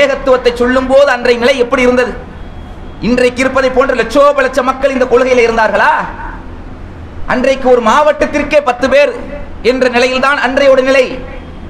ஏகத்துவத்தை 0.00 0.52
சொல்லும் 0.60 0.88
போது 0.90 1.08
அன்றைய 1.14 1.38
நிலை 1.42 1.54
எப்படி 1.64 1.82
இருந்தது? 1.86 2.12
இன்றைக்கு 3.08 3.42
இருப்பதை 3.44 3.70
போன்ற 3.70 3.94
லட்சோப 4.00 4.42
லட்ச 4.46 4.62
மக்கள் 4.68 4.94
இந்த 4.96 5.06
கொள்கையில் 5.12 5.46
இருந்தார்களா? 5.46 5.92
அன்றைக்கு 7.32 7.66
ஒரு 7.74 7.82
மாவட்டத்திற்கே 7.90 8.60
பத்து 8.68 8.88
பேர் 8.94 9.12
என்ற 9.70 9.88
நிலையில்தான் 9.88 10.38
அன்றையோட 10.46 10.82
நிலை. 10.90 11.06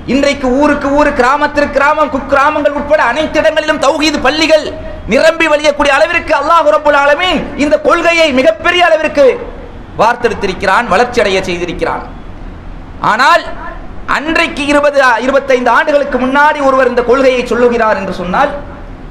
இன்றைக்கு 0.06 0.48
ஊருக்கு 0.48 0.88
ஊர் 0.88 1.10
கிராமத்திற்கு 1.12 1.76
கிராமம் 1.76 2.10
குக்கிராமங்கள் 2.10 2.72
உட்பட 2.72 3.02
அனைத்து 3.02 3.38
இடங்களிலும் 3.38 3.78
தௌஹீது 3.78 4.18
பள்ளிகள் 4.20 4.64
நிரம்பி 5.06 5.46
வழியக்கூடிய 5.48 5.92
அளவிற்கு 5.92 6.34
அல்லாஹ் 6.34 6.68
ரப்பல் 6.70 6.98
இந்த 7.56 7.80
கொள்கையை 7.80 8.32
மிகப்பெரிய 8.32 8.84
அளவிற்கு 8.84 9.24
வார்த்தெடுத்திருக்கிறான் 9.98 10.86
வளர்ச்சி 10.86 11.20
அடைய 11.20 11.40
செய்திருக்கிறான். 11.44 12.04
ஆனால் 13.00 13.42
அன்றைக்கு 14.06 14.66
இருபது 14.66 15.00
இருபத்தைந்து 15.20 15.70
ஆண்டுகளுக்கு 15.70 16.18
முன்னாடி 16.18 16.58
ஒருவர் 16.60 16.86
இந்த 16.86 17.02
கொள்கையை 17.02 17.46
சொல்லுகிறார் 17.46 17.96
என்று 17.96 18.12
சொன்னால் 18.12 18.52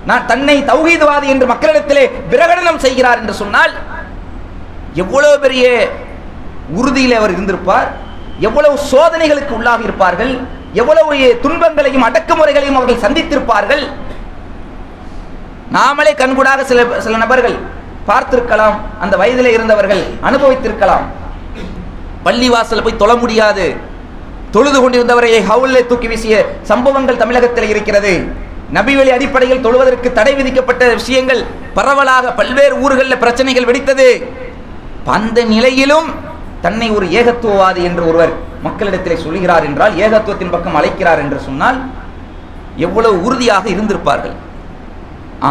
நான் 0.06 0.26
தன்னை 0.26 0.64
தௌஹீதுவாதி 0.64 1.28
என்று 1.28 1.46
மக்களிடத்திலே 1.48 2.06
பிரகடனம் 2.30 2.78
செய்கிறார் 2.78 3.18
என்று 3.18 3.34
சொன்னால் 3.34 3.74
எவ்வளவு 4.94 5.40
பெரிய 5.40 5.92
உறுதியில் 6.76 7.16
அவர் 7.16 7.32
இருந்திருப்பார் 7.32 7.90
எவ்வளவு 8.40 8.78
சோதனைகளுக்கு 8.92 9.54
உள்ளாகி 9.56 9.84
இருப்பார்கள் 9.84 10.34
எவ்வளவு 10.82 11.40
துன்பங்களையும் 11.44 12.06
அடக்குமுறைகளையும் 12.08 12.78
அவர்கள் 12.80 13.04
சந்தித்திருப்பார்கள்? 13.06 13.84
நாமளே 15.76 16.12
கண்கூடாக 16.22 16.64
சில 16.72 16.80
சில 17.06 17.18
நபர்கள் 17.24 17.58
பார்த்திருக்கலாம் 18.10 18.78
அந்த 19.04 19.16
வயதில் 19.22 19.54
இருந்தவர்கள் 19.56 20.04
அனுபவித்திருக்கலாம். 20.30 21.06
பள்ளி 22.26 22.48
வாசல்ல 22.54 22.84
போய் 22.84 23.02
தொழ 23.04 23.12
முடியாது. 23.24 23.66
தொழுது 24.56 24.80
கொண்டிருந்தவரை 24.80 25.30
ஹவுலே 25.52 25.82
தூக்கி 25.92 26.08
வீசிய 26.08 26.36
சம்பவங்கள் 26.72 27.22
தமிழகத்தில் 27.22 27.70
இருக்கிறது. 27.74 28.14
நபிவழி 28.78 29.12
அடிப்படையில் 29.18 29.64
தொழுவதற்கு 29.66 30.10
தடை 30.18 30.34
விதிக்கப்பட்ட 30.40 30.84
விஷயங்கள் 31.00 31.42
பரவலாக 31.78 32.32
பல்வேறு 32.40 32.76
ஊர்களில் 32.84 33.22
பிரச்சனைகள் 33.24 33.68
வெடித்தது. 33.70 34.08
அந்த 35.18 35.40
நிலையிலும் 35.54 36.10
தன்னை 36.64 36.88
ஒரு 36.98 37.06
ஏகத்துவவாதி 37.20 37.82
என்று 37.90 38.04
ஒருவர் 38.10 38.34
மக்களிடத்திலே 38.66 39.16
சொல்கிறார் 39.24 39.66
என்றால் 39.70 39.98
ஏகத்துவத்தின் 40.06 40.54
பக்கம் 40.54 40.78
அழைக்கிறார் 40.80 41.22
என்று 41.24 41.40
சொன்னால் 41.48 41.80
எவ்வளவு 42.86 43.16
உறுதியாக 43.28 43.66
இருந்திருப்பார்கள். 43.74 44.36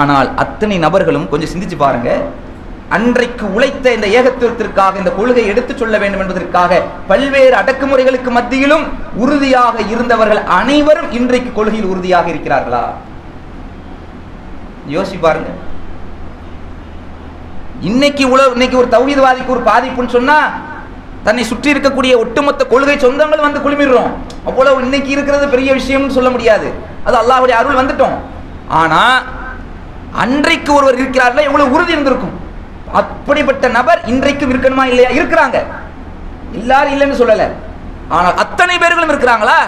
ஆனால் 0.00 0.28
அத்தனை 0.42 0.76
நபர்களும் 0.87 1.28
கொஞ்சம் 1.33 1.52
சிந்திச்சு 1.52 1.76
பாருங்க. 1.83 2.11
அன்றைக்கு 2.97 3.45
உழைத்த 3.57 3.92
இந்த 3.97 4.07
ஏகத்துவத்திற்காக 4.19 4.99
இந்த 5.02 5.11
கொள்கை 5.19 5.45
எடுத்துச் 5.52 5.81
சொல்ல 5.83 5.95
வேண்டும் 6.02 6.23
என்பதற்காக 6.23 6.81
பல்வேறு 7.11 7.54
அடக்குமுறைகளுக்கு 7.61 8.31
மத்தியிலும் 8.38 8.85
உறுதியாக 9.25 9.76
இருந்தவர்கள் 9.92 10.42
அனைவரும் 10.59 11.12
இன்றைக்கு 11.19 11.52
கொள்கையில் 11.59 11.90
உறுதியாக 11.92 12.26
இருக்கிறார்களா? 12.33 12.85
யோசி 14.95 15.16
பாருங்க. 15.26 15.50
இன்னைக்கு 17.90 18.25
உழவு 18.35 18.54
இன்னைக்கு 18.57 18.76
ஒரு 18.83 18.88
தௌஹீத்வாதிக்கு 18.97 19.54
ஒரு 19.57 19.64
பாதிப்புன்னு 19.71 20.16
சொன்னா 20.19 20.38
தன்னை 21.25 21.45
சுற்றி 21.45 21.73
இருக்கக்கூடிய 21.73 22.17
ஒட்டுமொத்த 22.17 22.64
கொள்கை 22.64 22.97
சொந்தங்கள் 22.97 23.45
வந்து 23.47 23.61
குளிமிடுறோம் 23.64 24.12
அவ்வளவு 24.45 24.83
இன்னைக்கு 24.83 25.11
இருக்கிறது 25.11 25.49
பெரிய 25.49 25.75
விஷயம்னு 25.75 26.17
சொல்ல 26.19 26.31
முடியாது. 26.31 26.73
அது 27.05 27.17
அல்லாஹுடைய 27.17 27.57
அருள் 27.61 27.81
வந்துட்டோம். 27.81 28.17
ஆனா 28.69 29.23
அன்றைக்கு 30.12 30.75
ஒருவர் 30.75 30.95
இருக்கிறார்கள் 30.95 31.45
எவ்வளவு 31.45 31.71
உறுதி 31.71 31.93
இருந்திருக்கும். 31.93 32.41
அப்படிப்பட்ட 32.93 33.69
நபர் 33.69 34.00
இன்றைக்கும் 34.07 34.52
இருக்கணுமா 34.52 34.85
இல்லையா? 34.85 35.11
இருக்கிறாங்க. 35.11 35.59
எல்லாரும் 36.52 36.95
இல்லைன்னு 36.95 37.21
சொல்லல. 37.21 37.49
ஆனால் 38.09 38.37
அத்தனை 38.37 38.79
பேர்களும் 38.79 39.11
இருக்கிறாங்களா? 39.11 39.59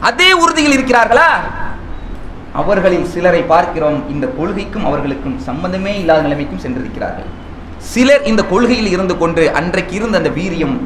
அதே 0.00 0.32
உறுதியில் 0.32 0.76
இருக்கிறார்களா? 0.78 1.28
அவர்களில் 2.52 3.06
சிலரை 3.06 3.42
பார்க்கிறோம். 3.42 4.08
இந்த 4.08 4.26
கொள்கைக்கும் 4.38 4.84
அவர்களுக்கும் 4.84 5.38
சம்பந்தமே 5.38 5.98
இல்லாத 5.98 6.22
நிலைமைக்கும் 6.22 6.62
சென்றிருக்கிறார்கள். 6.64 7.42
சிலர் 7.92 8.26
இந்த 8.30 8.42
கொள்கையில் 8.52 8.92
இருந்து 8.94 9.14
கொண்டு 9.22 9.42
அன்றைக்கு 9.60 9.94
இருந்த 9.98 10.16
அந்த 10.20 10.30
வீரியம் 10.38 10.76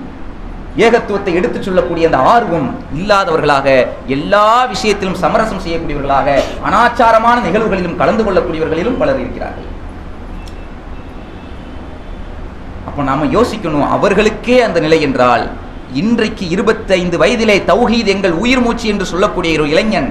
ஏகத்துவத்தை 0.84 1.32
எடுத்துச் 1.38 1.66
சொல்லக்கூடிய 1.66 2.08
அந்த 2.08 2.18
ஆர்வம் 2.32 2.68
இல்லாதவர்களாக 2.98 3.68
எல்லா 4.16 4.48
விஷயத்திலும் 4.72 5.20
சமரசம் 5.22 5.62
செய்யக்கூடியவர்களாக 5.64 6.28
அனாச்சாரமான 6.68 7.36
நிகழ்வுகளிலும் 7.46 7.98
கலந்து 8.02 8.24
கொள்ளக்கூடியவர்களிலும் 8.26 9.00
பலர் 9.00 9.20
இருக்கிறார்கள். 9.22 9.68
அப்போ 12.88 13.02
நாம 13.08 13.26
யோசிக்கணும் 13.36 13.90
அவர்களுக்கே 13.96 14.58
அந்த 14.66 14.78
நிலை 14.86 15.00
என்றால் 15.08 15.44
இன்றைக்கு 16.00 16.44
இருபத்தைந்து 16.54 17.16
வயதிலே 17.22 17.56
தௌஹீத் 17.72 18.12
எங்கள் 18.14 18.38
உயிர் 18.44 18.64
மூச்சு 18.64 18.86
என்று 18.92 19.10
சொல்லக்கூடிய 19.12 19.58
ஒரு 19.58 19.68
இளைஞன் 19.74 20.10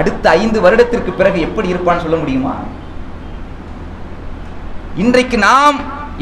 அடுத்த 0.00 0.24
ஐந்து 0.42 0.58
வருடத்திற்கு 0.66 1.12
பிறகு 1.12 1.38
எப்படி 1.46 1.68
இருப்பான்னு 1.72 2.04
சொல்ல 2.04 2.16
முடியுமா? 2.16 2.54
இன்றைக்கு 5.02 5.36
நாம் 5.38 5.76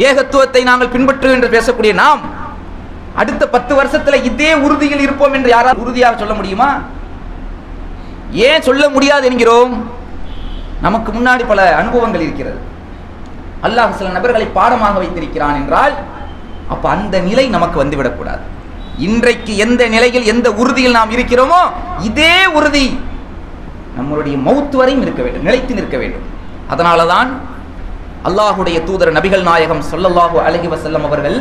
ஏகத்துவத்தை 0.08 0.62
நாங்கள் 0.68 0.92
பின்பற்று 0.94 1.28
என்று 1.36 1.48
பேசக்கூடிய 1.54 1.92
நாம் 2.02 2.20
அடுத்த 3.20 3.44
பத்து 3.54 3.72
வருஷத்துல 3.78 4.18
இதே 4.30 4.50
உறுதியில் 4.64 5.04
இருப்போம் 5.04 5.34
என்று 5.36 5.50
யாரால் 5.54 5.80
உறுதியாக 5.84 6.18
சொல்ல 6.18 6.34
முடியுமா? 6.34 6.68
ஏன் 8.48 8.66
சொல்ல 8.68 8.88
முடியாது 8.96 9.26
என்கிறோம்? 9.30 9.72
நமக்கு 10.86 11.10
முன்னாடி 11.12 11.44
பல 11.52 11.60
அனுபவங்கள் 11.80 12.24
இருக்கிறது. 12.26 12.60
அல்லாஹ் 13.66 13.96
சில 14.00 14.10
நபர்களை 14.16 14.46
பாடமாக 14.58 14.98
வைத்திருக்கிறான் 15.02 15.58
என்றால் 15.60 15.94
அப்ப 16.72 16.84
அந்த 16.96 17.18
நிலை 17.28 17.48
நமக்கு 17.56 17.82
வந்துவிடக்கூடாது. 17.82 18.42
இன்றைக்கு 19.06 19.52
எந்த 19.64 19.82
நிலையில் 19.88 20.30
எந்த 20.32 20.48
உறுதியில் 20.62 20.96
நாம் 20.98 21.14
இருக்கிறோமோ 21.16 21.60
இதே 22.08 22.34
உறுதி 22.58 22.86
நம்மளுடைய 23.98 24.36
மௌத்து 24.46 24.76
வரையும் 24.80 25.04
இருக்க 25.04 25.22
வேண்டும் 25.22 25.46
நிலைத்து 25.48 25.74
நிற்க 25.74 25.96
வேண்டும். 25.96 26.26
அதனால 26.72 27.06
தான் 27.06 27.30
அல்லாஹுடைய 28.28 28.78
தூதர் 28.88 29.16
நபிகள் 29.18 29.44
நாயகம் 29.50 29.82
சொல்லல்லாஹு 29.92 30.36
அழகி 30.46 30.68
வசல்லம் 30.74 31.06
அவர்கள் 31.08 31.38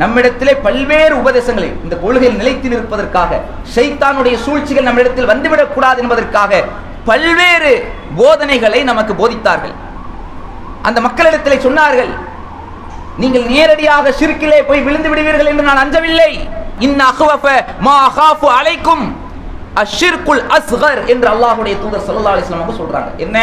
நம்மிடத்திலே 0.00 0.52
பல்வேறு 0.66 1.14
உபதேசங்களை 1.22 1.70
இந்த 1.84 1.94
கொள்கையில் 2.02 2.38
நிலைத்து 2.40 2.68
நிற்பதற்காக 2.72 3.40
ஷைத்தானுடைய 3.74 4.34
சூழ்ச்சிகள் 4.44 4.88
நம்மிடத்தில் 4.88 5.30
வந்துவிடக்கூடாது 5.32 5.98
என்பதற்காக 6.04 6.52
பல்வேறு 7.08 7.72
போதனைகளை 8.18 8.80
நமக்கு 8.90 9.12
போதித்தார்கள். 9.20 9.74
அந்த 10.88 10.98
மக்களிடத்திலே 11.06 11.56
சொன்னார்கள் 11.66 12.12
நீங்கள் 13.22 13.46
நேரடியாக 13.54 14.12
சிறுக்கிலே 14.20 14.60
போய் 14.68 14.84
விழுந்து 14.86 15.08
விடுவீர்கள் 15.12 15.50
என்று 15.52 15.64
நான் 15.68 15.82
அஞ்சவில்லை. 15.84 16.30
அழைக்கும் 16.84 17.02
அஹ்வஃப 18.06 18.44
அலைக்கும் 18.60 19.04
அஸ்கர் 20.58 21.00
என்று 21.12 21.28
அல்லாஹுடைய 21.34 21.74
தூதர் 21.82 22.06
ஸல்லல்லாஹு 22.06 22.34
அலைஹி 22.36 22.48
சொல்றாங்க. 22.80 23.10
என்ன? 23.24 23.38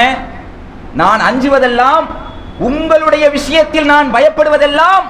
நான் 1.02 1.22
அஞ்சுவதெல்லாம் 1.30 2.06
உங்களுடைய 2.66 3.26
விஷயத்தில் 3.38 3.90
நான் 3.94 4.14
பயப்படுவதெல்லாம் 4.14 5.06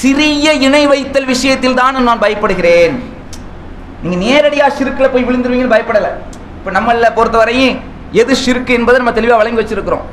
சிறிய 0.00 0.52
இணை 0.66 0.82
வைத்தல் 0.92 1.30
விஷயத்தில் 1.34 1.78
தான் 1.80 2.06
நான் 2.08 2.22
பயப்படுகிறேன். 2.24 2.94
நீங்க 4.02 4.16
நேரடியா 4.24 4.66
சிறுக்கில் 4.78 5.12
போய் 5.12 5.26
விழுந்துருவீங்கன்னு 5.28 5.74
பயப்படலை. 5.74 6.10
இப்போ 6.58 6.70
நம்மள 6.76 7.08
பொறுத்தவரையும் 7.18 7.76
எது 8.20 8.32
சிறுக்கு 8.44 8.72
என்பதை 8.78 8.98
நம்ம 9.00 9.12
தெளிவாக 9.18 9.38
வழங்கி 9.40 9.60
வச்சிருக்கிறோம். 9.60 10.04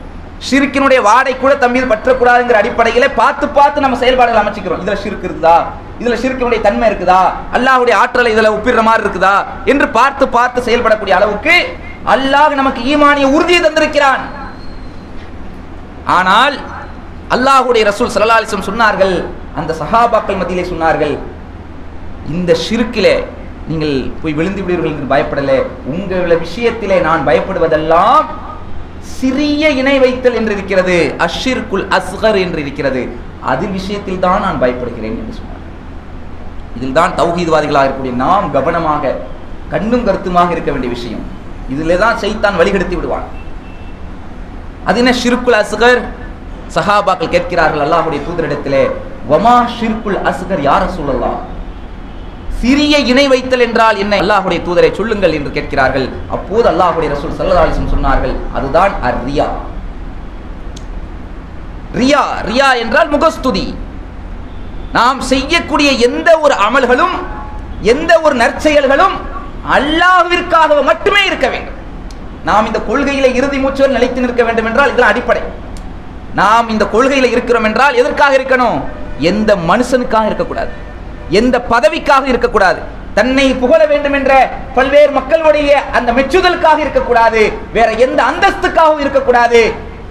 சிறுக்கினுடைய 0.47 0.99
வாடை 1.09 1.33
கூட 1.41 1.51
தம்பீர் 1.63 1.91
பற்றக்கூடாதுங்கிற 1.91 2.57
அடிப்படையில் 2.61 3.15
பார்த்து 3.19 3.45
பார்த்து 3.57 3.83
நம்ம 3.85 3.97
செயல்பாடுகள் 4.03 4.41
அமைச்சிக்கிறோம். 4.43 4.81
இதில் 4.83 5.01
சிறுக்கு 5.03 5.27
இருக்குதா? 5.27 5.57
இதில் 6.01 6.21
சிறுக்கினுடைய 6.23 6.61
தன்மை 6.67 6.87
இருக்குதா? 6.89 7.21
அல்லாஹ்வுடைய 7.57 7.95
ஆற்றலை 8.01 8.31
இதில் 8.35 8.53
ஒப்பிடுற 8.55 8.81
மாதிரி 8.87 9.03
இருக்குதா? 9.05 9.35
என்று 9.73 9.87
பார்த்து 9.99 10.27
பார்த்து 10.37 10.65
செயல்படக்கூடிய 10.67 11.15
அளவுக்கு 11.19 11.55
அல்லாஹ் 12.15 12.59
நமக்கு 12.61 12.81
ஈமானிய 12.93 13.27
உறுதியை 13.35 13.61
தந்திருக்கிறான். 13.67 14.23
ஆனால் 16.17 16.55
அல்லாஹுடைய 17.35 17.83
ரசூல் 17.91 18.11
சல்லாலிசம் 18.15 18.67
சொன்னார்கள் 18.69 19.15
அந்த 19.59 19.71
சஹாபாக்கள் 19.81 20.39
மத்தியிலே 20.39 20.65
சொன்னார்கள் 20.71 21.15
இந்த 22.35 22.51
ஷிருக்கிலே 22.65 23.15
நீங்கள் 23.69 23.95
போய் 24.21 24.35
விழுந்து 24.39 24.61
விடுவீர்கள் 24.63 24.91
என்று 24.93 25.11
பயப்படலே 25.13 25.59
உங்கள 25.93 26.33
விஷயத்திலே 26.45 26.97
நான் 27.07 27.25
பயப்படுவதெல்லாம் 27.29 28.25
சிறிய 29.19 29.69
இணை 29.79 29.95
வைத்தல் 30.03 30.37
என்று 30.39 30.53
இருக்கிறது 30.57 30.97
அஷிர்குல் 31.25 31.85
அஸ்ஹர் 31.97 32.37
என்று 32.45 32.59
இருக்கிறது 32.65 33.01
அது 33.51 33.65
விஷயத்தில் 33.77 34.23
தான் 34.25 34.43
நான் 34.45 34.61
பயப்படுகிறேன் 34.63 35.17
என்று 35.21 35.37
சொன்னார் 35.39 35.63
இதில் 36.77 36.97
தான் 36.99 37.15
தௌஹீத்வாதிகளாக 37.19 37.85
இருக்கக்கூடிய 37.85 38.15
நாம் 38.25 38.47
கவனமாக 38.57 39.13
கண்ணும் 39.73 40.05
கருத்துமாக 40.07 40.51
இருக்க 40.51 40.71
வேண்டிய 40.71 40.91
விஷயம். 40.95 41.23
இதிலே 41.73 41.95
தான் 41.97 42.17
செய்தான் 42.23 42.57
வழிகெடுத்து 42.59 42.95
விடுவான். 42.97 43.27
அது 44.89 44.99
என்ன 45.01 45.11
ஷிர்குல் 45.21 45.59
அசுகர் 45.63 46.01
சஹாபாக்கள் 46.75 47.33
கேட்கிறார்கள் 47.35 47.83
அல்லாஹ்வுடைய 47.85 48.21
தூதரிடத்திலே 48.27 48.83
வமா 49.31 49.57
ஷிர்குல் 49.77 50.19
அசுகர் 50.31 50.63
யார 50.69 50.83
சொல்லலாம் 50.97 51.41
சிறிய 52.59 52.95
இணை 53.11 53.23
வைத்தல் 53.31 53.63
என்றால் 53.65 53.97
என்ன? 54.03 54.13
அல்லாஹுடைய 54.23 54.59
தூதரை 54.67 54.89
சொல்லுங்கள் 54.99 55.35
என்று 55.37 55.51
கேட்கிறார்கள். 55.57 56.05
அப்போது 56.35 56.67
அல்லாஹுடைய 56.71 57.07
ரசூல் 57.13 57.35
ஸல்லல்லாஹு 57.39 57.89
சொன்னார்கள் 57.95 58.35
அதுதான் 58.57 58.93
அரியா 59.09 59.47
ரியா 61.99 62.23
ரியா 62.49 62.69
என்றால் 62.83 63.11
முகஸ்துதி. 63.15 63.65
நாம் 64.97 65.19
செய்யக்கூடிய 65.31 65.89
எந்த 66.07 66.29
ஒரு 66.45 66.55
அமல்களும் 66.67 67.15
எந்த 67.93 68.11
ஒரு 68.25 68.35
நற்செயல்களும் 68.43 69.15
அல்லாஹ்விற்காக 69.77 70.81
மட்டுமே 70.89 71.21
இருக்க 71.29 71.47
வேண்டும். 71.53 71.74
நாம் 72.47 72.65
இந்த 72.65 72.79
கொள்கையில 72.89 73.27
இறுதி 73.33 73.57
மூச்சுவல் 73.57 73.95
நிலைத்து 73.97 74.21
நிற்க 74.21 74.43
வேண்டும் 74.43 74.65
என்றால் 74.65 74.89
இதெல்லாம் 74.89 75.13
அடிப்படை. 75.13 75.41
நாம் 76.39 76.69
இந்த 76.69 76.85
கொள்கையில 76.93 77.29
இருக்கிறோம் 77.35 77.63
என்றால் 77.63 77.95
எதற்காக 78.01 78.35
இருக்கணும்? 78.37 78.79
எந்த 79.31 79.55
மனுஷனுக்காக 79.69 80.25
இருக்கக்கூடாது. 80.25 80.71
எந்த 81.29 81.55
பதவிக்காக 81.73 82.25
இருக்கக்கூடாது. 82.27 82.79
தன்னை 83.13 83.53
புகழ 83.53 83.85
வேண்டும் 83.85 84.13
என்ற 84.13 84.31
பல்வேறு 84.75 85.11
மக்களுடைய 85.11 85.69
அந்த 85.97 86.09
மெச்சுதலுக்காக 86.13 86.79
இருக்கக்கூடாது. 86.85 87.41
வேற 87.73 87.89
எந்த 88.05 88.19
அந்தஸ்துக்காகவும் 88.29 89.03
இருக்கக்கூடாது. 89.05 89.61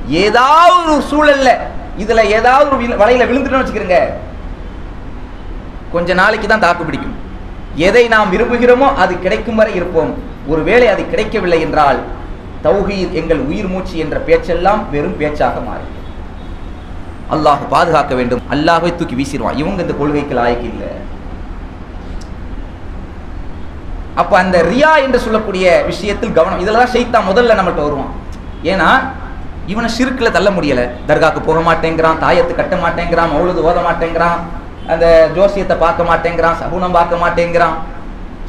ஏதாவது 0.08 0.76
ஒரு 0.82 0.96
சூழல்ல 1.10 1.50
இதுல 2.02 2.22
ஏதாவது 2.38 2.68
ஒரு 2.70 2.84
வலையில 3.02 3.26
விழுந்துட்டோம்னு 3.30 3.64
வச்சுக்கிறோங்க. 3.64 3.98
கொஞ்ச 5.92 6.14
நாளைக்கு 6.14 6.46
தான் 6.48 6.64
தாக்கு 6.66 6.84
பிடிக்கும். 6.84 7.16
எதை 7.88 8.08
நாம் 8.08 8.32
விரும்புகிறோமோ 8.32 8.88
அது 9.02 9.12
கிடைக்கும் 9.18 9.60
வரை 9.60 9.74
இருப்போம். 9.74 10.12
ஒருவேளை 10.52 10.86
அது 10.88 11.02
கிடைக்கவில்லை 11.10 11.60
என்றால் 11.66 11.98
தௌஹீத் 12.66 13.16
எங்கள் 13.20 13.40
உயிர் 13.48 13.70
மூச்சு 13.72 13.96
என்ற 14.04 14.16
பேச்செல்லாம் 14.28 14.82
வெறும் 14.92 15.18
பேச்சாக 15.22 15.56
மாறும் 15.68 15.92
அல்லாஹ் 17.34 17.62
பாதுகாக்க 17.72 18.12
வேண்டும். 18.18 18.42
அல்லாஹை 18.54 18.90
தூக்கி 18.98 19.14
வீசிடுவான். 19.18 19.58
இவங்க 19.60 19.78
இந்த 19.84 19.94
கொள்கைக்கு 20.00 20.34
லாய்க்கு 20.38 20.66
இல்லை. 20.72 20.90
அப்ப 24.20 24.32
அந்த 24.40 24.56
ரியா 24.70 24.90
என்று 25.04 25.18
சொல்லக்கூடிய 25.26 25.66
விஷயத்தில் 25.90 26.34
கவனம். 26.38 26.60
இதில் 26.64 27.10
தான் 27.14 27.28
முதல்ல 27.30 27.56
நம்மள்ட்ட 27.58 27.86
வருவான். 27.86 28.12
ஏன்னா 28.72 28.90
இவனை 29.72 29.88
சிறுக்கில் 29.96 30.34
தள்ள 30.36 30.48
முடியல. 30.56 30.82
தர்காக்கு 31.08 31.40
போக 31.48 31.60
மாட்டேங்கிறான் 31.68 32.20
தாயத்து 32.24 32.54
கட்ட 32.60 32.76
மாட்டேங்கிறான் 32.84 33.32
மௌலது 33.34 33.60
ஓத 33.68 33.78
மாட்டேங்கிறான் 33.88 34.38
அந்த 34.92 35.06
ஜோசியத்தை 35.36 35.76
பார்க்க 35.84 36.10
மாட்டேங்கிறான் 36.10 36.58
சகுனம் 36.62 36.96
பார்க்க 36.98 37.22
மாட்டேங்கிறான். 37.24 37.76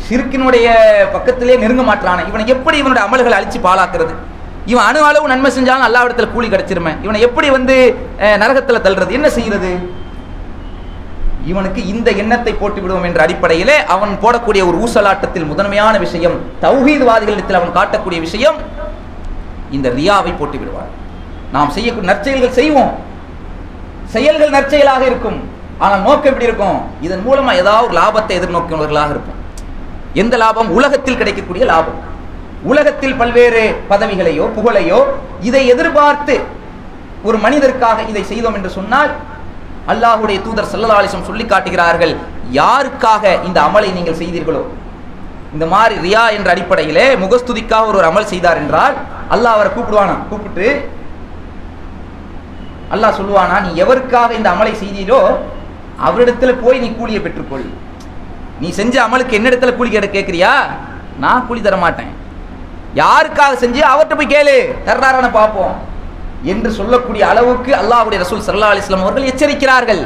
சிறுக்கினுடைய 0.08 0.68
பக்கத்திலே 1.16 1.58
நெருங்க 1.64 1.84
மாட்டான? 1.90 2.24
இவனை 2.30 2.46
எப்படி 2.56 2.78
இவனுடைய 2.84 3.04
அமல்களை 3.08 3.36
அழிச்சு 3.40 3.60
பாழாக்குறது? 3.68 4.16
இவன் 4.72 4.88
அணு 4.90 5.00
அளவு 5.10 5.32
நன்மை 5.32 5.50
செஞ்சாலும் 5.58 5.88
அல்லாவிடத்துல 5.88 6.28
கூலி 6.34 6.48
கிடைச்சிருமே. 6.54 6.94
இவனை 7.06 7.20
எப்படி 7.28 7.48
வந்து 7.58 7.76
நரகத்தில் 8.42 8.42
நரகத்துல 8.44 8.82
தள்ளுறது? 8.86 9.12
என்ன 9.20 9.30
செய்யறது? 9.38 9.72
இவனுக்கு 11.52 11.82
இந்த 11.94 12.10
எண்ணத்தை 12.22 12.54
போட்டு 12.60 12.80
விடுவோம் 12.82 13.08
என்ற 13.10 13.20
அடிப்படையிலே 13.26 13.76
அவன் 13.96 14.14
போடக்கூடிய 14.24 14.62
ஒரு 14.70 14.78
ஊசலாட்டத்தில் 14.86 15.50
முதன்மையான 15.52 15.96
விஷயம் 16.06 16.38
தௌஹீத்வாதிகளிடத்தில் 16.64 17.60
அவன் 17.60 17.76
காட்டக்கூடிய 17.78 18.20
விஷயம் 18.28 18.58
இந்த 19.76 19.88
ரியாவை 20.00 20.32
போட்டு 20.40 20.58
விடுவார் 20.62 20.92
நாம் 21.56 21.74
செய்யக்கூடிய 21.76 22.10
நற்செயல்கள் 22.12 22.58
செய்வோம். 22.60 22.94
செயல்கள் 24.16 24.56
நற்செயலாக 24.56 25.04
இருக்கும். 25.10 25.38
ஆனால் 25.84 26.04
நோக்கம் 26.08 26.32
எப்படி 26.32 26.50
இருக்கும்? 26.50 26.78
இதன் 27.06 27.26
மூலமா 27.28 27.52
ஏதாவது 27.62 27.88
ஒரு 27.88 27.96
லாபத்தை 28.02 28.34
எதிர்நோக்கியவர்களாக 28.40 29.14
இருப்போம். 29.16 29.40
எந்த 30.22 30.36
லாபம்? 30.44 30.70
உலகத்தில் 30.78 31.20
கிடைக்கக்கூடிய 31.20 31.64
லாபம். 31.72 32.00
உலகத்தில் 32.72 33.18
பல்வேறு 33.22 33.64
பதவிகளையோ 33.92 34.46
புகழையோ 34.58 35.00
இதை 35.48 35.64
எதிர்பார்த்து 35.74 36.36
ஒரு 37.28 37.38
மனிதருக்காக 37.46 38.00
இதை 38.12 38.24
செய்தோம் 38.32 38.58
என்று 38.58 38.72
சொன்னால் 38.78 39.12
அல்லாஹுடைய 39.92 40.38
தூதர் 40.46 40.72
ஸல்லல்லாஹு 40.72 41.28
சொல்லி 41.30 41.46
காட்டுகிறார்கள் 41.52 42.14
யாருக்காக 42.60 43.24
இந்த 43.48 43.58
அமலை 43.68 43.90
நீங்கள் 43.98 44.20
செய்தீர்களோ? 44.22 44.64
இந்த 45.56 45.66
மாதிரி 45.74 45.96
ரியா 46.06 46.24
என்ற 46.38 46.50
அடிப்படையிலே 46.54 47.06
முகஸ்துதிக்காக 47.24 47.90
ஒரு 47.92 48.00
ஒரு 48.02 48.08
அமல் 48.12 48.32
செய்தார் 48.34 48.62
என்றால் 48.64 48.96
அல்லாஹ் 49.34 49.56
அவரை 49.58 49.70
கூப்பிடுவானா? 49.72 50.16
கூப்பிட்டு 50.30 50.68
அல்லாஹ் 52.94 53.18
சொல்லுவானா 53.20 53.58
நீ 53.66 53.72
எவருக்காக 53.84 54.30
இந்த 54.40 54.50
அமலை 54.56 54.74
செய்தீரோ 54.84 55.20
அவரிடத்துல 56.08 56.52
போய் 56.64 56.82
நீ 56.84 56.90
கூலியை 57.00 57.22
பெற்றுக்கொள். 57.22 57.66
நீ 58.62 58.70
செஞ்ச 58.80 58.96
அமலுக்கு 59.06 59.38
என்ன 59.38 59.50
இடத்துல 59.50 59.76
கூலி 59.76 59.90
கேட 59.94 60.08
கேட்குறியா 60.12 60.52
நான் 61.24 61.46
கூலி 61.48 61.62
தர 61.62 61.78
மாட்டேன். 61.78 62.12
யாருக்காக 63.02 63.54
செஞ்சு? 63.64 63.82
அவர்கிட்ட 63.92 64.16
போய் 64.20 64.34
கேளு. 64.36 64.56
தர்றாரான 64.88 65.30
பார்ப்போம். 65.32 65.76
என்று 66.52 66.70
சொல்லக்கூடிய 66.80 67.24
அளவுக்கு 67.32 67.72
அல்லாஹுடைய 67.82 68.20
ரசூல் 68.24 68.44
சல்லா 68.48 68.72
அலிஸ்லாம் 68.74 69.06
அவர்கள் 69.06 69.30
எச்சரிக்கிறார்கள். 69.32 70.04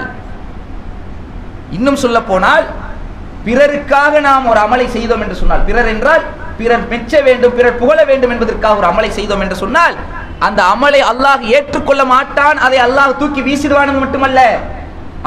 இன்னும் 1.78 2.02
சொல்ல 2.04 2.20
போனால் 2.30 2.66
பிறருக்காக 3.46 4.20
நாம் 4.28 4.50
ஒரு 4.52 4.60
அமலை 4.66 4.88
செய்தோம் 4.96 5.22
என்று 5.24 5.36
சொன்னால் 5.42 5.66
பிறர் 5.68 5.92
என்றால் 5.94 6.24
பிறர் 6.60 6.88
மெச்ச 6.92 7.22
வேண்டும் 7.28 7.56
பிறர் 7.58 7.80
புகழ 7.82 8.00
வேண்டும் 8.10 8.32
என்பதற்காக 8.34 8.80
ஒரு 8.82 8.88
அமலை 8.92 9.10
செய்தோம் 9.20 9.44
என்று 9.46 9.58
சொன்னால் 9.64 9.96
அந்த 10.48 10.60
அமலை 10.74 11.02
அல்லாஹ் 11.12 11.42
ஏற்றுக்கொள்ள 11.56 12.04
மாட்டான் 12.16 12.58
அதை 12.66 12.80
அல்லாஹ் 12.88 13.18
தூக்கி 13.22 13.42
வீசிடுவான் 13.48 14.04
மட்டுமல்ல. 14.04 14.42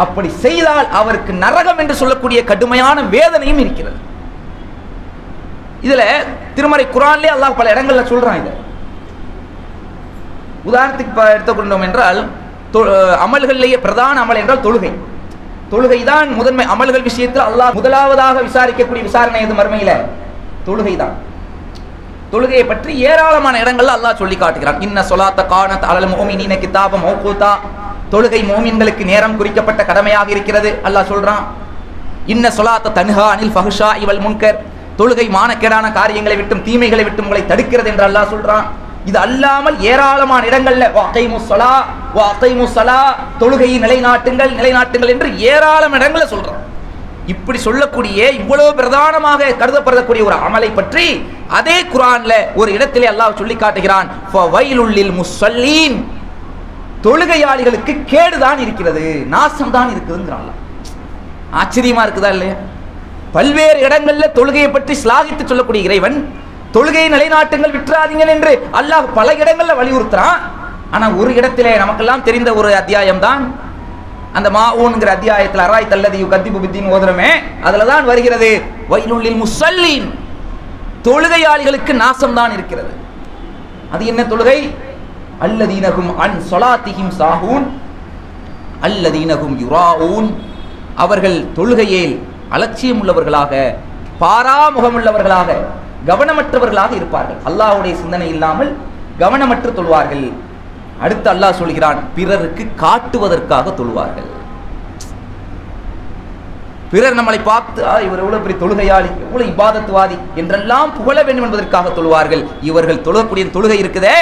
அப்படி 0.03 0.29
செய்தால் 0.45 0.89
அவருக்கு 1.01 1.33
நரகம் 1.45 1.81
என்று 1.83 1.95
சொல்லக்கூடிய 2.01 2.41
கடுமையான 2.51 2.99
வேதனையும் 3.15 3.63
இருக்கிறது. 3.63 3.99
இதுல 5.87 6.03
திருமறை 6.57 6.85
குரான்லேயே 6.95 7.33
அல்லாஹ் 7.37 7.59
பல 7.59 7.73
இடங்கள்ல 7.75 8.05
சொல்றான் 8.11 8.39
இதை. 8.41 8.53
உதாரணத்துக்கு 10.69 11.23
எடுத்துக்கொண்டோம் 11.35 11.87
என்றால் 11.89 12.21
அமல்களிலேயே 13.25 13.79
பிரதான 13.87 14.21
அமல் 14.25 14.41
என்றால் 14.43 14.65
தொழுகை. 14.67 14.93
தொழுகை 15.73 16.01
தான் 16.11 16.29
முதன்மை 16.39 16.65
அமல்கள் 16.75 17.07
விஷயத்தில் 17.09 17.47
அல்லாஹ் 17.49 17.77
முதலாவதாக 17.79 18.43
விசாரிக்கக்கூடிய 18.49 19.03
விசாரணை 19.09 19.43
எது 19.47 19.55
மறுமையில? 19.61 19.93
தொழுகை 20.67 20.95
தான் 21.03 21.15
தொழுகையை 22.33 22.65
பற்றி 22.67 22.93
ஏராளமான 23.11 23.55
இடங்கள்ல 23.63 23.95
அல்லாஹ் 23.99 24.21
சொல்லி 24.21 24.37
காட்டுகிறான். 24.43 24.81
இன்ன 24.87 24.99
சொலாத்த 25.11 25.41
காணத் 25.53 25.89
அலல் 25.91 26.11
மோமினீன 26.13 26.55
கிதாபம் 26.63 27.05
மௌகூதா. 27.07 27.53
தொழுகை 28.13 28.41
மோமின்களுக்கு 28.51 29.05
நேரம் 29.13 29.37
குறிக்கப்பட்ட 29.39 29.81
கடமையாக 29.91 30.29
இருக்கிறது. 30.35 30.71
அல்லாஹ் 30.87 31.11
சொல்றான் 31.13 31.45
இன்ன 32.33 32.45
சொலாத்த 32.59 32.93
தன்ஹா 32.99 33.27
அனில் 33.35 33.55
ஃபஹ்ஷா 33.55 33.89
இவள் 34.05 34.21
முன்கர். 34.25 34.59
தொழுகை 34.99 35.27
மானக்கேடான 35.37 35.87
காரியங்களை 35.99 36.37
விட்டும் 36.41 36.65
தீமைகளை 36.67 37.05
விட்டும் 37.07 37.27
உங்களை 37.27 37.43
தடுக்கிறது 37.51 37.89
என்று 37.93 38.05
அல்லாஹ் 38.09 38.33
சொல்றான். 38.35 38.67
இது 39.11 39.19
அல்லாமல் 39.27 39.77
ஏராளமான 39.93 40.43
இடங்கள்ல 40.51 40.85
வகைமு 40.99 41.39
ஸலா 41.49 41.73
வகைமு 42.19 42.61
முசலா 42.61 43.01
தொழுகையை 43.41 43.79
நிலைநாட்டுங்கள் 43.85 44.53
நிலைநாட்டுங்கள் 44.59 45.13
என்று 45.15 45.29
ஏராளமான 45.53 45.99
இடங்களை 46.01 46.27
சொல்றான். 46.35 46.61
இப்படி 47.33 47.59
சொல்லக்கூடிய 47.67 48.19
இவ்வளவு 48.41 48.71
பிரதானமாக 48.81 49.51
கருதப்படக்கூடிய 49.61 50.23
ஒரு 50.29 50.37
அமலை 50.47 50.71
பற்றி 50.79 51.07
அதே 51.59 51.79
குரான்ல 51.95 52.35
ஒரு 52.61 52.71
இடத்திலே 52.77 53.09
அல்லாஹ் 53.13 53.39
சொல்லி 53.41 53.57
காட்டுகிறான். 53.57 54.09
தொழுகையாளிகளுக்கு 57.05 57.93
கேடுதான் 58.13 58.61
இருக்கிறது 58.65 59.05
நாசம் 59.35 59.75
தான் 59.77 59.93
ஆச்சரியமா 61.61 62.03
இருக்குதா 62.07 62.31
இல்லையா? 62.35 62.55
பல்வேறு 63.35 63.79
இடங்கள்ல 63.87 64.27
தொழுகையை 64.39 64.69
பற்றி 64.73 64.95
ஸ்லாகித்து 65.03 65.45
சொல்லக்கூடிய 65.51 65.83
இறைவன் 65.89 66.17
தொழுகையை 66.75 67.09
நிலைநாட்டுங்கள் 67.15 67.75
விட்டுறாதீங்கள் 67.77 68.33
என்று 68.35 68.53
அல்லாஹ் 68.79 69.07
பல 69.19 69.29
இடங்கள்ல 69.43 69.75
வலியுறுத்துறான். 69.81 70.39
ஆனா 70.95 71.07
ஒரு 71.21 71.31
இடத்திலே 71.39 71.73
நமக்கெல்லாம் 71.83 72.25
தெரிந்த 72.29 72.51
ஒரு 72.61 72.69
அத்தியாயம் 72.81 73.23
தான் 73.27 73.43
அந்த 74.39 74.49
மாஊன்ங்கிற 74.57 75.11
அத்தியாயத்தில் 75.17 75.65
அராய் 75.67 75.91
தல்லதி 75.93 76.19
கத்தி 76.35 76.51
பித்தின் 76.55 76.91
ஓதுறமே 76.95 77.31
அதில் 77.69 77.91
தான் 77.93 78.05
வருகிறது 78.11 78.51
வயலுள்ளில் 78.93 79.41
முசல்லின். 79.43 80.09
தொழுகையாளிகளுக்கு 81.07 81.93
நாசம் 82.05 82.37
தான் 82.39 82.53
இருக்கிறது. 82.57 82.93
அது 83.95 84.03
என்ன 84.13 84.23
தொழுகை? 84.33 84.59
அல்லதீனகும் 85.47 86.11
அன் 86.25 86.37
சொலாத்திஹிம் 86.51 87.13
சாஹூன் 87.21 87.67
அல்லதீனகும் 88.87 89.55
யுராவூன் 89.63 90.29
அவர்கள் 91.05 91.39
தொழுகையில் 91.59 92.15
அலட்சியம் 92.57 93.01
உள்ளவர்களாக 93.03 93.53
பாராமுகமுள்ளவர்களாக 94.23 95.51
கவனமற்றவர்களாக 96.09 96.93
இருப்பார்கள். 96.99 97.41
அல்லாஹ்வுடைய 97.49 97.95
சிந்தனை 98.03 98.29
இல்லாமல் 98.35 98.71
கவனமற்று 99.23 99.71
தொழுவார்கள். 99.79 100.27
அடுத்து 101.05 101.29
அல்லாஹ் 101.35 101.59
சொல்கிறான் 101.61 101.99
பிறருக்கு 102.17 102.65
காட்டுவதற்காக 102.85 103.75
தொழுவார்கள். 103.81 104.29
பிறர் 106.93 107.19
நம்மளை 107.19 107.41
பார்த்து 107.51 107.81
இவர் 108.07 108.23
எவ்வளவு 108.23 108.43
பெரிய 108.45 108.59
தொழுகையாளி 108.63 109.11
எவ்வளவு 109.27 109.51
இபாதத்துவாதி 109.53 110.17
என்றெல்லாம் 110.41 110.91
புகழ 110.99 111.17
வேண்டும் 111.27 111.47
என்பதற்காக 111.47 111.93
தொழுவார்கள். 111.99 112.43
இவர்கள் 112.71 113.05
தொழக்கூடிய 113.07 113.45
தொழுகை 113.55 113.79
இருக்குதே. 113.83 114.17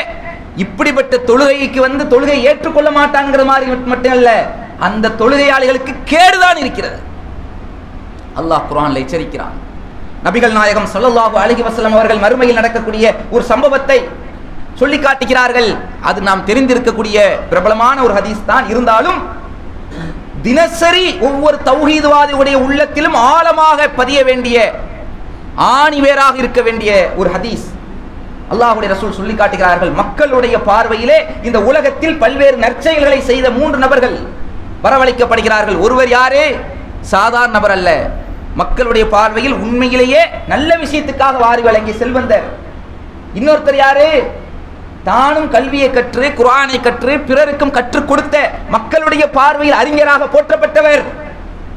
இப்படிப்பட்ட 0.64 1.14
தொழுகைக்கு 1.30 1.80
வந்து 1.86 2.04
தொழுகை 2.12 2.38
ஏற்றுக்கொள்ள 2.50 2.90
மாட்டாங்கிற 2.98 3.42
மாதிரி 3.50 3.66
மட்டும் 3.92 4.14
அல்ல 4.16 4.30
அந்த 4.86 5.12
தொழுகையாளிகளுக்கு 5.20 5.92
கேடுதான் 6.12 6.58
இருக்கிறது. 6.62 6.98
அல்லாஹ் 8.40 8.66
குர்ஆன்ல 8.70 9.02
எச்சரிக்கிறான். 9.04 9.56
நபிகள் 10.26 10.56
நாயகம் 10.58 10.88
ஸல்லல்லாஹு 10.94 11.36
அலைஹி 11.42 11.62
வசலம் 11.68 11.94
அவர்கள் 11.96 12.22
மறுமையில் 12.24 12.58
நடக்கக்கூடிய 12.60 13.04
ஒரு 13.34 13.44
சம்பவத்தை 13.52 13.98
சொல்லி 14.80 14.98
காட்டுகிறார்கள். 14.98 15.70
அது 16.08 16.18
நாம் 16.28 16.46
தெரிந்திருக்கக்கூடிய 16.48 17.18
பிரபலமான 17.50 17.96
ஒரு 18.06 18.14
ஹதீஸ் 18.18 18.48
தான். 18.50 18.66
இருந்தாலும் 18.72 19.20
தினசரி 20.46 21.06
ஒவ்வொரு 21.28 21.56
தௌஹீதுவாதியுடைய 21.70 22.56
உள்ளத்திலும் 22.64 23.16
ஆழமாக 23.32 23.88
பதிய 23.98 24.18
வேண்டிய 24.28 24.56
ஆணிவேராக 25.78 26.34
இருக்க 26.42 26.60
வேண்டிய 26.68 26.92
ஒரு 27.20 27.30
ஹதீஸ். 27.34 27.66
அல்லாஹ்வுடைய 28.52 28.88
ரசூல் 28.94 29.18
சொல்லி 29.18 29.34
காட்டுகிறார்கள் 29.34 29.90
மக்களுடைய 29.90 30.58
பார்வையிலே 30.58 31.18
இந்த 31.42 31.58
உலகத்தில் 31.60 32.16
பல்வேறு 32.18 32.56
நற்செயல்களை 32.56 33.20
செய்த 33.20 33.50
மூன்று 33.50 33.78
நபர்கள் 33.78 34.16
வரவழைக்கப்படுகிறார்கள். 34.84 35.78
ஒருவர் 35.80 36.08
யாரே? 36.08 36.56
சாதாரண 37.00 37.52
நபர் 37.52 37.70
அல்ல. 37.70 37.90
மக்களுடைய 38.54 39.08
பார்வையில் 39.08 39.52
உண்மையிலேயே 39.52 40.22
நல்ல 40.48 40.76
விஷயத்துக்காக 40.76 41.38
வாரி 41.38 41.62
வழங்கிய 41.62 41.94
செல்வந்தர். 41.96 42.46
இன்னொருத்தர் 43.34 43.76
யாரு? 43.76 44.08
தானும் 45.04 45.50
கல்வியை 45.50 45.90
கற்று 45.90 46.26
குரானை 46.28 46.80
கற்று 46.80 47.18
பிறருக்கும் 47.18 47.70
கற்றுக் 47.70 48.08
கொடுத்த 48.08 48.36
மக்களுடைய 48.68 49.30
பார்வையில் 49.30 49.78
அறிஞராக 49.80 50.24
போற்றப்பட்டவர். 50.24 51.02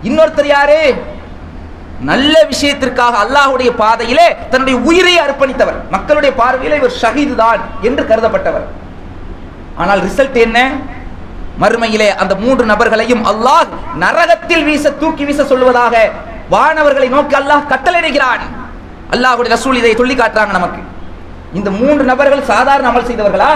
இன்னொருத்தர் 0.03 0.45
யாரு? 0.45 0.81
நல்ல 2.09 2.35
விஷயத்திற்காக 2.51 3.13
அல்லாஹ்வுடைய 3.23 3.69
பாதையிலே 3.81 4.27
தன்னுடைய 4.51 4.75
உயிரை 4.89 5.13
அர்ப்பணித்தவர். 5.25 5.77
மக்களுடைய 5.95 6.31
பார்வையிலே 6.41 6.75
இவர் 6.81 6.97
ஷஹீது 7.01 7.35
தான் 7.43 7.61
என்று 7.87 8.03
கருதப்பட்டவர். 8.09 8.65
ஆனால் 9.81 10.01
ரிசல்ட் 10.07 10.39
என்ன? 10.45 10.59
மறுமையிலே 11.61 12.09
அந்த 12.21 12.33
மூன்று 12.43 12.63
நபர்களையும் 12.71 13.23
அல்லாஹ் 13.31 13.67
நரகத்தில் 14.03 14.65
வீச 14.69 14.85
தூக்கி 15.01 15.23
வீச 15.29 15.41
சொல்வதாக 15.51 15.95
வானவர்களை 16.53 17.07
நோக்கி 17.15 17.35
அல்லாஹ் 17.41 17.69
கட்டளையிடுகிறான். 17.71 18.43
அல்லாஹ்வுடைய 19.13 19.51
ரசூல் 19.55 19.79
இதை 19.81 19.93
சொல்லி 20.01 20.15
காட்டுறாங்க 20.21 20.53
நமக்கு. 20.59 20.81
இந்த 21.59 21.69
மூன்று 21.79 22.03
நபர்கள் 22.11 22.49
சாதாரண 22.51 22.87
அமல் 22.91 23.09
செய்தவர்களா? 23.09 23.51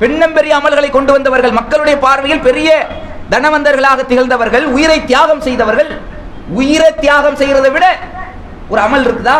பெண்ணம் 0.00 0.34
பெரிய 0.36 0.52
அமல்களை 0.60 0.88
கொண்டு 0.94 1.12
வந்தவர்கள் 1.16 1.58
மக்களுடைய 1.58 1.96
பார்வையில் 2.04 2.46
பெரிய 2.48 2.68
தனவந்தர்களாக 3.32 4.04
திகழ்ந்தவர்கள் 4.10 4.64
உயிரை 4.76 4.98
தியாகம் 5.10 5.44
செய்தவர்கள் 5.46 5.90
உயிரை 6.58 6.90
தியாகம் 7.04 7.38
செய்யறதை 7.40 7.70
விட 7.76 7.86
ஒரு 8.72 8.80
அமல் 8.86 9.06
இருக்குதா? 9.06 9.38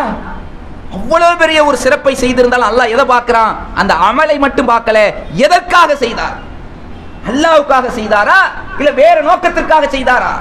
அவ்வளவு 0.95 1.35
பெரிய 1.43 1.59
ஒரு 1.69 1.77
சிறப்பை 1.83 2.13
செய்திருந்தால் 2.23 2.67
அல்லாஹ் 2.69 2.93
எதை 2.95 3.05
பார்க்கிறான்? 3.13 3.53
அந்த 3.79 3.93
அமலை 4.09 4.35
மட்டும் 4.45 4.69
பார்க்கல. 4.73 4.97
எதற்காக 5.45 5.95
செய்தார்? 6.03 6.35
அல்லாவுக்காக 7.29 7.85
செய்தாரா? 7.99 8.39
இல்ல 8.79 8.91
வேற 9.01 9.15
நோக்கத்திற்காக 9.29 9.85
செய்தாரா? 9.95 10.33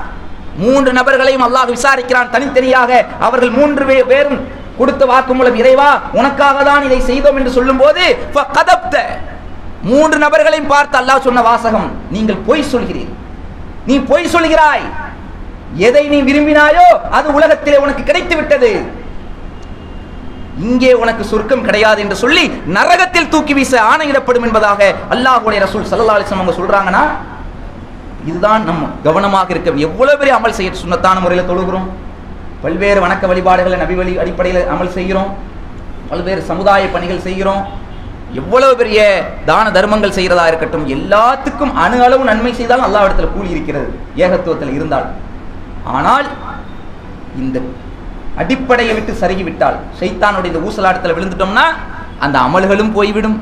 மூன்று 0.62 0.90
நபர்களையும் 0.98 1.44
அல்லாஹ் 1.46 1.72
விசாரிக்கிறான் 1.76 2.32
தனித்தனியாக. 2.34 2.90
அவர்கள் 3.26 3.56
மூன்று 3.58 3.84
பேரும் 4.12 4.38
கொடுத்த 4.78 5.02
வாக்குமூலம் 5.12 5.58
இறைவா 5.62 5.90
உனக்காக 6.18 6.56
தான் 6.68 6.86
இதை 6.88 7.00
செய்தோம் 7.10 7.36
என்று 7.38 7.56
சொல்லும்போது 7.58 8.04
கதப்த 8.56 8.94
மூன்று 9.90 10.18
நபர்களையும் 10.24 10.72
பார்த்து 10.74 10.96
அல்லாஹ் 11.00 11.26
சொன்ன 11.26 11.42
வாசகம் 11.50 11.88
நீங்கள் 12.14 12.44
பொய் 12.48 12.70
சொல்கிறீர்கள். 12.72 13.20
நீ 13.88 13.94
பொய் 14.10 14.32
சொல்கிறாய். 14.34 14.84
எதை 15.86 16.02
நீ 16.12 16.18
விரும்பினாயோ 16.28 16.86
அது 17.18 17.28
உலகத்திலே 17.38 17.78
உனக்கு 17.84 18.02
கிடைத்து 18.08 18.34
விட்டது. 18.40 18.70
இங்கே 20.66 20.90
உனக்கு 21.02 21.22
சொர்க்கம் 21.30 21.64
கிடையாது 21.66 22.00
என்று 22.04 22.16
சொல்லி 22.24 22.44
நரகத்தில் 22.76 23.30
தூக்கி 23.32 23.54
வீச 23.58 23.72
ஆணையிடப்படும் 23.92 24.46
என்பதாக 24.48 24.80
அல்லாஹுடைய 25.14 25.60
ரசூல் 25.64 25.88
ஸல்லல்லாஹு 25.92 26.18
அலைஹி 26.18 26.36
அவங்க 26.36 26.54
சொல்றாங்கன்னா 26.60 27.04
இதுதான் 28.28 28.62
நம்ம 28.68 28.82
கவனமாக 29.06 29.52
இருக்க 29.54 29.86
எவ்வளவு 29.88 30.20
பெரிய 30.20 30.34
அமல் 30.38 30.56
செய்ய 30.58 30.70
சுண்ணத்தான 30.82 31.16
முறையில் 31.24 31.50
தொழுகிறோம். 31.50 31.88
பல்வேறு 32.64 33.00
வணக்க 33.04 33.24
வழிபாடுகளை 33.32 33.78
நபி 33.82 33.96
வழி 34.00 34.12
அடிப்படையில் 34.22 34.70
அமல் 34.74 34.94
செய்கிறோம். 34.98 35.32
பல்வேறு 36.12 36.42
சமுதாய 36.50 36.86
பணிகள் 36.94 37.24
செய்கிறோம். 37.26 37.62
எவ்வளவு 38.40 38.72
பெரிய 38.80 39.00
தான 39.50 39.66
தர்மங்கள் 39.76 40.16
செய்கிறதா 40.16 40.46
இருக்கட்டும் 40.50 40.86
எல்லாத்துக்கும் 40.96 41.74
அணு 41.84 41.98
அளவு 42.06 42.24
நன்மை 42.30 42.52
செய்தாலும் 42.60 42.86
அல்லாஹ்விடத்துல 42.88 43.28
கூலி 43.34 43.54
இருக்கிறது. 43.54 43.88
ஏகத்துவத்தில் 44.24 44.74
இருந்தால். 44.78 45.06
ஆனால் 45.98 46.26
இந்த 47.42 47.58
அடிப்படையை 48.42 48.92
விட்டு 48.96 49.12
சருகிவிட்டால் 49.22 49.76
சைத்தானுடைய 49.98 49.98
ஷைத்தானுடைய 49.98 50.50
இந்த 50.52 50.62
ஊசலாட்டத்தில் 50.68 51.16
விழுந்துட்டோம்னா 51.16 51.66
அந்த 52.24 52.36
அமல்களும் 52.46 52.94
போய்விடும். 52.96 53.36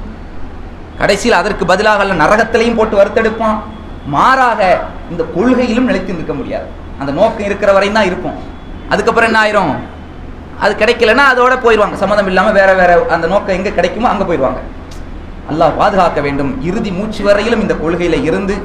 கடைசியில் 1.01 1.41
அதற்கு 1.41 1.65
பதிலாக 1.71 2.03
அல்ல 2.05 2.15
நரகத்திலையும் 2.23 2.79
போட்டு 2.79 2.99
வறுத்தெடுப்பான் 3.01 3.57
மாறாக 4.15 4.61
இந்த 5.13 5.23
கொள்கையிலும் 5.35 5.89
நிலைத்து 5.91 6.19
நிற்க 6.19 6.35
முடியாது. 6.41 6.67
அந்த 7.01 7.11
நோக்கம் 7.19 7.49
இருக்கிற 7.49 7.71
வரையும் 7.77 7.99
தான் 7.99 8.09
இருக்கும். 8.11 8.37
அதுக்கப்புறம் 8.93 9.29
என்ன 9.31 9.41
ஆயிரும்? 9.45 9.73
அது 10.65 10.73
கிடைக்கலன்னா 10.83 11.25
அதோட 11.33 11.55
போயிடுவாங்க. 11.65 11.97
சம்மதம் 12.03 12.29
இல்லாமல் 12.31 12.57
வேற 12.61 12.71
வேற 12.81 12.93
அந்த 13.17 13.27
நோக்கம் 13.33 13.57
எங்கே 13.59 13.73
கிடைக்குமோ 13.79 14.09
அங்கே 14.13 14.27
போயிடுவாங்க. 14.29 14.61
அல்லாஹ் 15.51 15.79
பாதுகாக்க 15.81 16.21
வேண்டும். 16.27 16.53
இறுதி 16.69 16.91
மூச்சு 16.99 17.23
வரையிலும் 17.29 17.63
இந்த 17.65 17.75
கொள்கையில் 17.83 18.19
இருந்து 18.29 18.57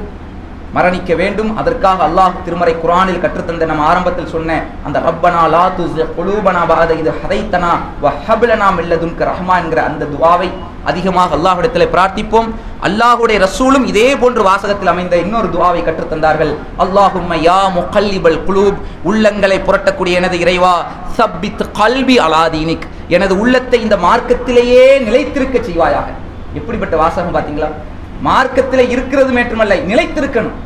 மரணிக்க 0.76 1.10
வேண்டும். 1.20 1.50
அதற்காக 1.60 1.98
அல்லாஹ் 2.08 2.34
திருமறை 2.46 2.74
குரானில் 2.84 3.22
கற்றுத்தந்த 3.24 3.66
நம்ம 3.70 3.84
ஆரம்பத்தில் 3.90 4.32
சொன்ன 4.34 4.56
அந்த 4.86 4.98
ரப்பனா 5.06 5.42
லா 5.54 5.64
துஸி 5.76 6.04
குலூபனா 6.16 6.62
பாத 6.70 6.90
இது 7.02 7.12
ஹதைத்தனா 7.20 7.72
வ 8.04 8.12
ஹப்லனா 8.26 8.68
மில்லதுன்க 8.78 9.20
ரஹ்மா 9.30 9.54
என்கிற 9.62 9.80
அந்த 9.90 10.08
துவாவை 10.14 10.50
அதிகமாக 10.90 11.34
அல்லாஹ்விடத்தில் 11.36 11.92
பிரார்த்திப்போம். 11.94 12.48
அல்லாஹுடைய 12.86 13.38
ரசூலும் 13.46 13.84
இதே 13.92 14.08
போன்று 14.20 14.42
வாசகத்தில் 14.50 14.92
அமைந்த 14.92 15.14
இன்னொரு 15.24 15.48
துவாவை 15.54 15.80
கற்றுத்தந்தார்கள். 15.88 16.52
அல்லாஹும்ம 16.84 17.40
யா 17.48 17.58
முகல்லிபல் 17.78 18.40
குலூப் 18.46 18.78
உள்ளங்களை 19.10 19.58
புரட்டக்கூடிய 19.66 20.20
எனது 20.20 20.38
இறைவா 20.44 20.74
சப்பித் 21.18 21.66
கல்வி 21.80 22.16
அலாதீனிக் 22.26 22.88
எனது 23.16 23.34
உள்ளத்தை 23.42 23.78
இந்த 23.86 23.96
மார்க்கத்திலேயே 24.06 24.86
நிலைத்திருக்க 25.06 25.58
செய்வாயாக. 25.68 26.08
எப்படிப்பட்ட 26.58 26.96
வாசகம் 27.04 27.36
பாத்தீங்களா 27.36 27.70
மார்க்கத்தில் 28.26 28.90
இருக்கிறது 28.94 29.30
மேற்றுமல்ல 29.36 29.76
நிலைத்திருக்கணும். 29.90 30.56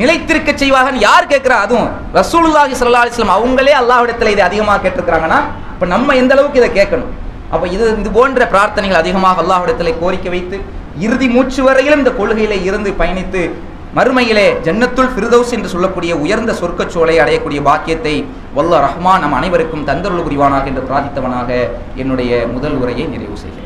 நிலைத்திருக்க 0.00 0.50
செய்வாகன்னு 0.60 1.04
யார் 1.08 1.30
கேட்கிறா? 1.32 1.56
அதுவும் 1.64 1.88
ரசூலுல்லாஹி 2.18 2.74
சல்லா 2.78 3.00
அலிஸ்லாம் 3.04 3.34
அவங்களே 3.38 3.74
அல்லாஹிடத்தில் 3.80 4.32
இதை 4.34 4.44
அதிகமாக 4.50 4.78
கேட்டிருக்கிறாங்கன்னா 4.84 5.40
இப்போ 5.72 5.86
நம்ம 5.94 6.14
எந்த 6.20 6.32
அளவுக்கு 6.36 6.60
இதை 6.60 6.70
கேட்கணும்? 6.78 7.10
அப்போ 7.54 7.66
இது 7.74 7.84
இது 8.02 8.10
போன்ற 8.16 8.44
பிரார்த்தனைகள் 8.52 9.00
அதிகமாக 9.02 9.42
அல்லாஹிடத்தில் 9.42 9.98
கோரிக்கை 10.02 10.30
வைத்து 10.34 10.58
இறுதி 11.06 11.26
மூச்சு 11.34 11.60
வரையிலும் 11.66 12.02
இந்த 12.02 12.12
கொள்கையிலே 12.20 12.58
இருந்து 12.68 12.90
பயணித்து 13.00 13.42
மறுமையிலே 13.96 14.46
ஜன்னத்துல் 14.66 15.10
ஃபிர்தௌஸ் 15.14 15.52
என்று 15.56 15.72
சொல்லக்கூடிய 15.72 16.12
உயர்ந்த 16.24 16.52
சொர்க்கச்சோலை 16.60 17.16
அடையக்கூடிய 17.24 17.60
பாக்கியத்தை 17.68 18.14
வல்ல 18.56 18.78
ரஹ்மான் 18.86 19.22
நம் 19.24 19.36
அனைவருக்கும் 19.38 19.84
தந்தருள் 19.90 20.24
புரிவானாக 20.26 20.70
என்று 20.70 20.86
பிரார்த்தித்தவனாக 20.88 21.50
என்னுடைய 22.02 22.30
முதல் 22.54 22.78
உரையை 22.82 23.06
நிறைவு 23.14 23.36
செய்கிறேன். 23.44 23.61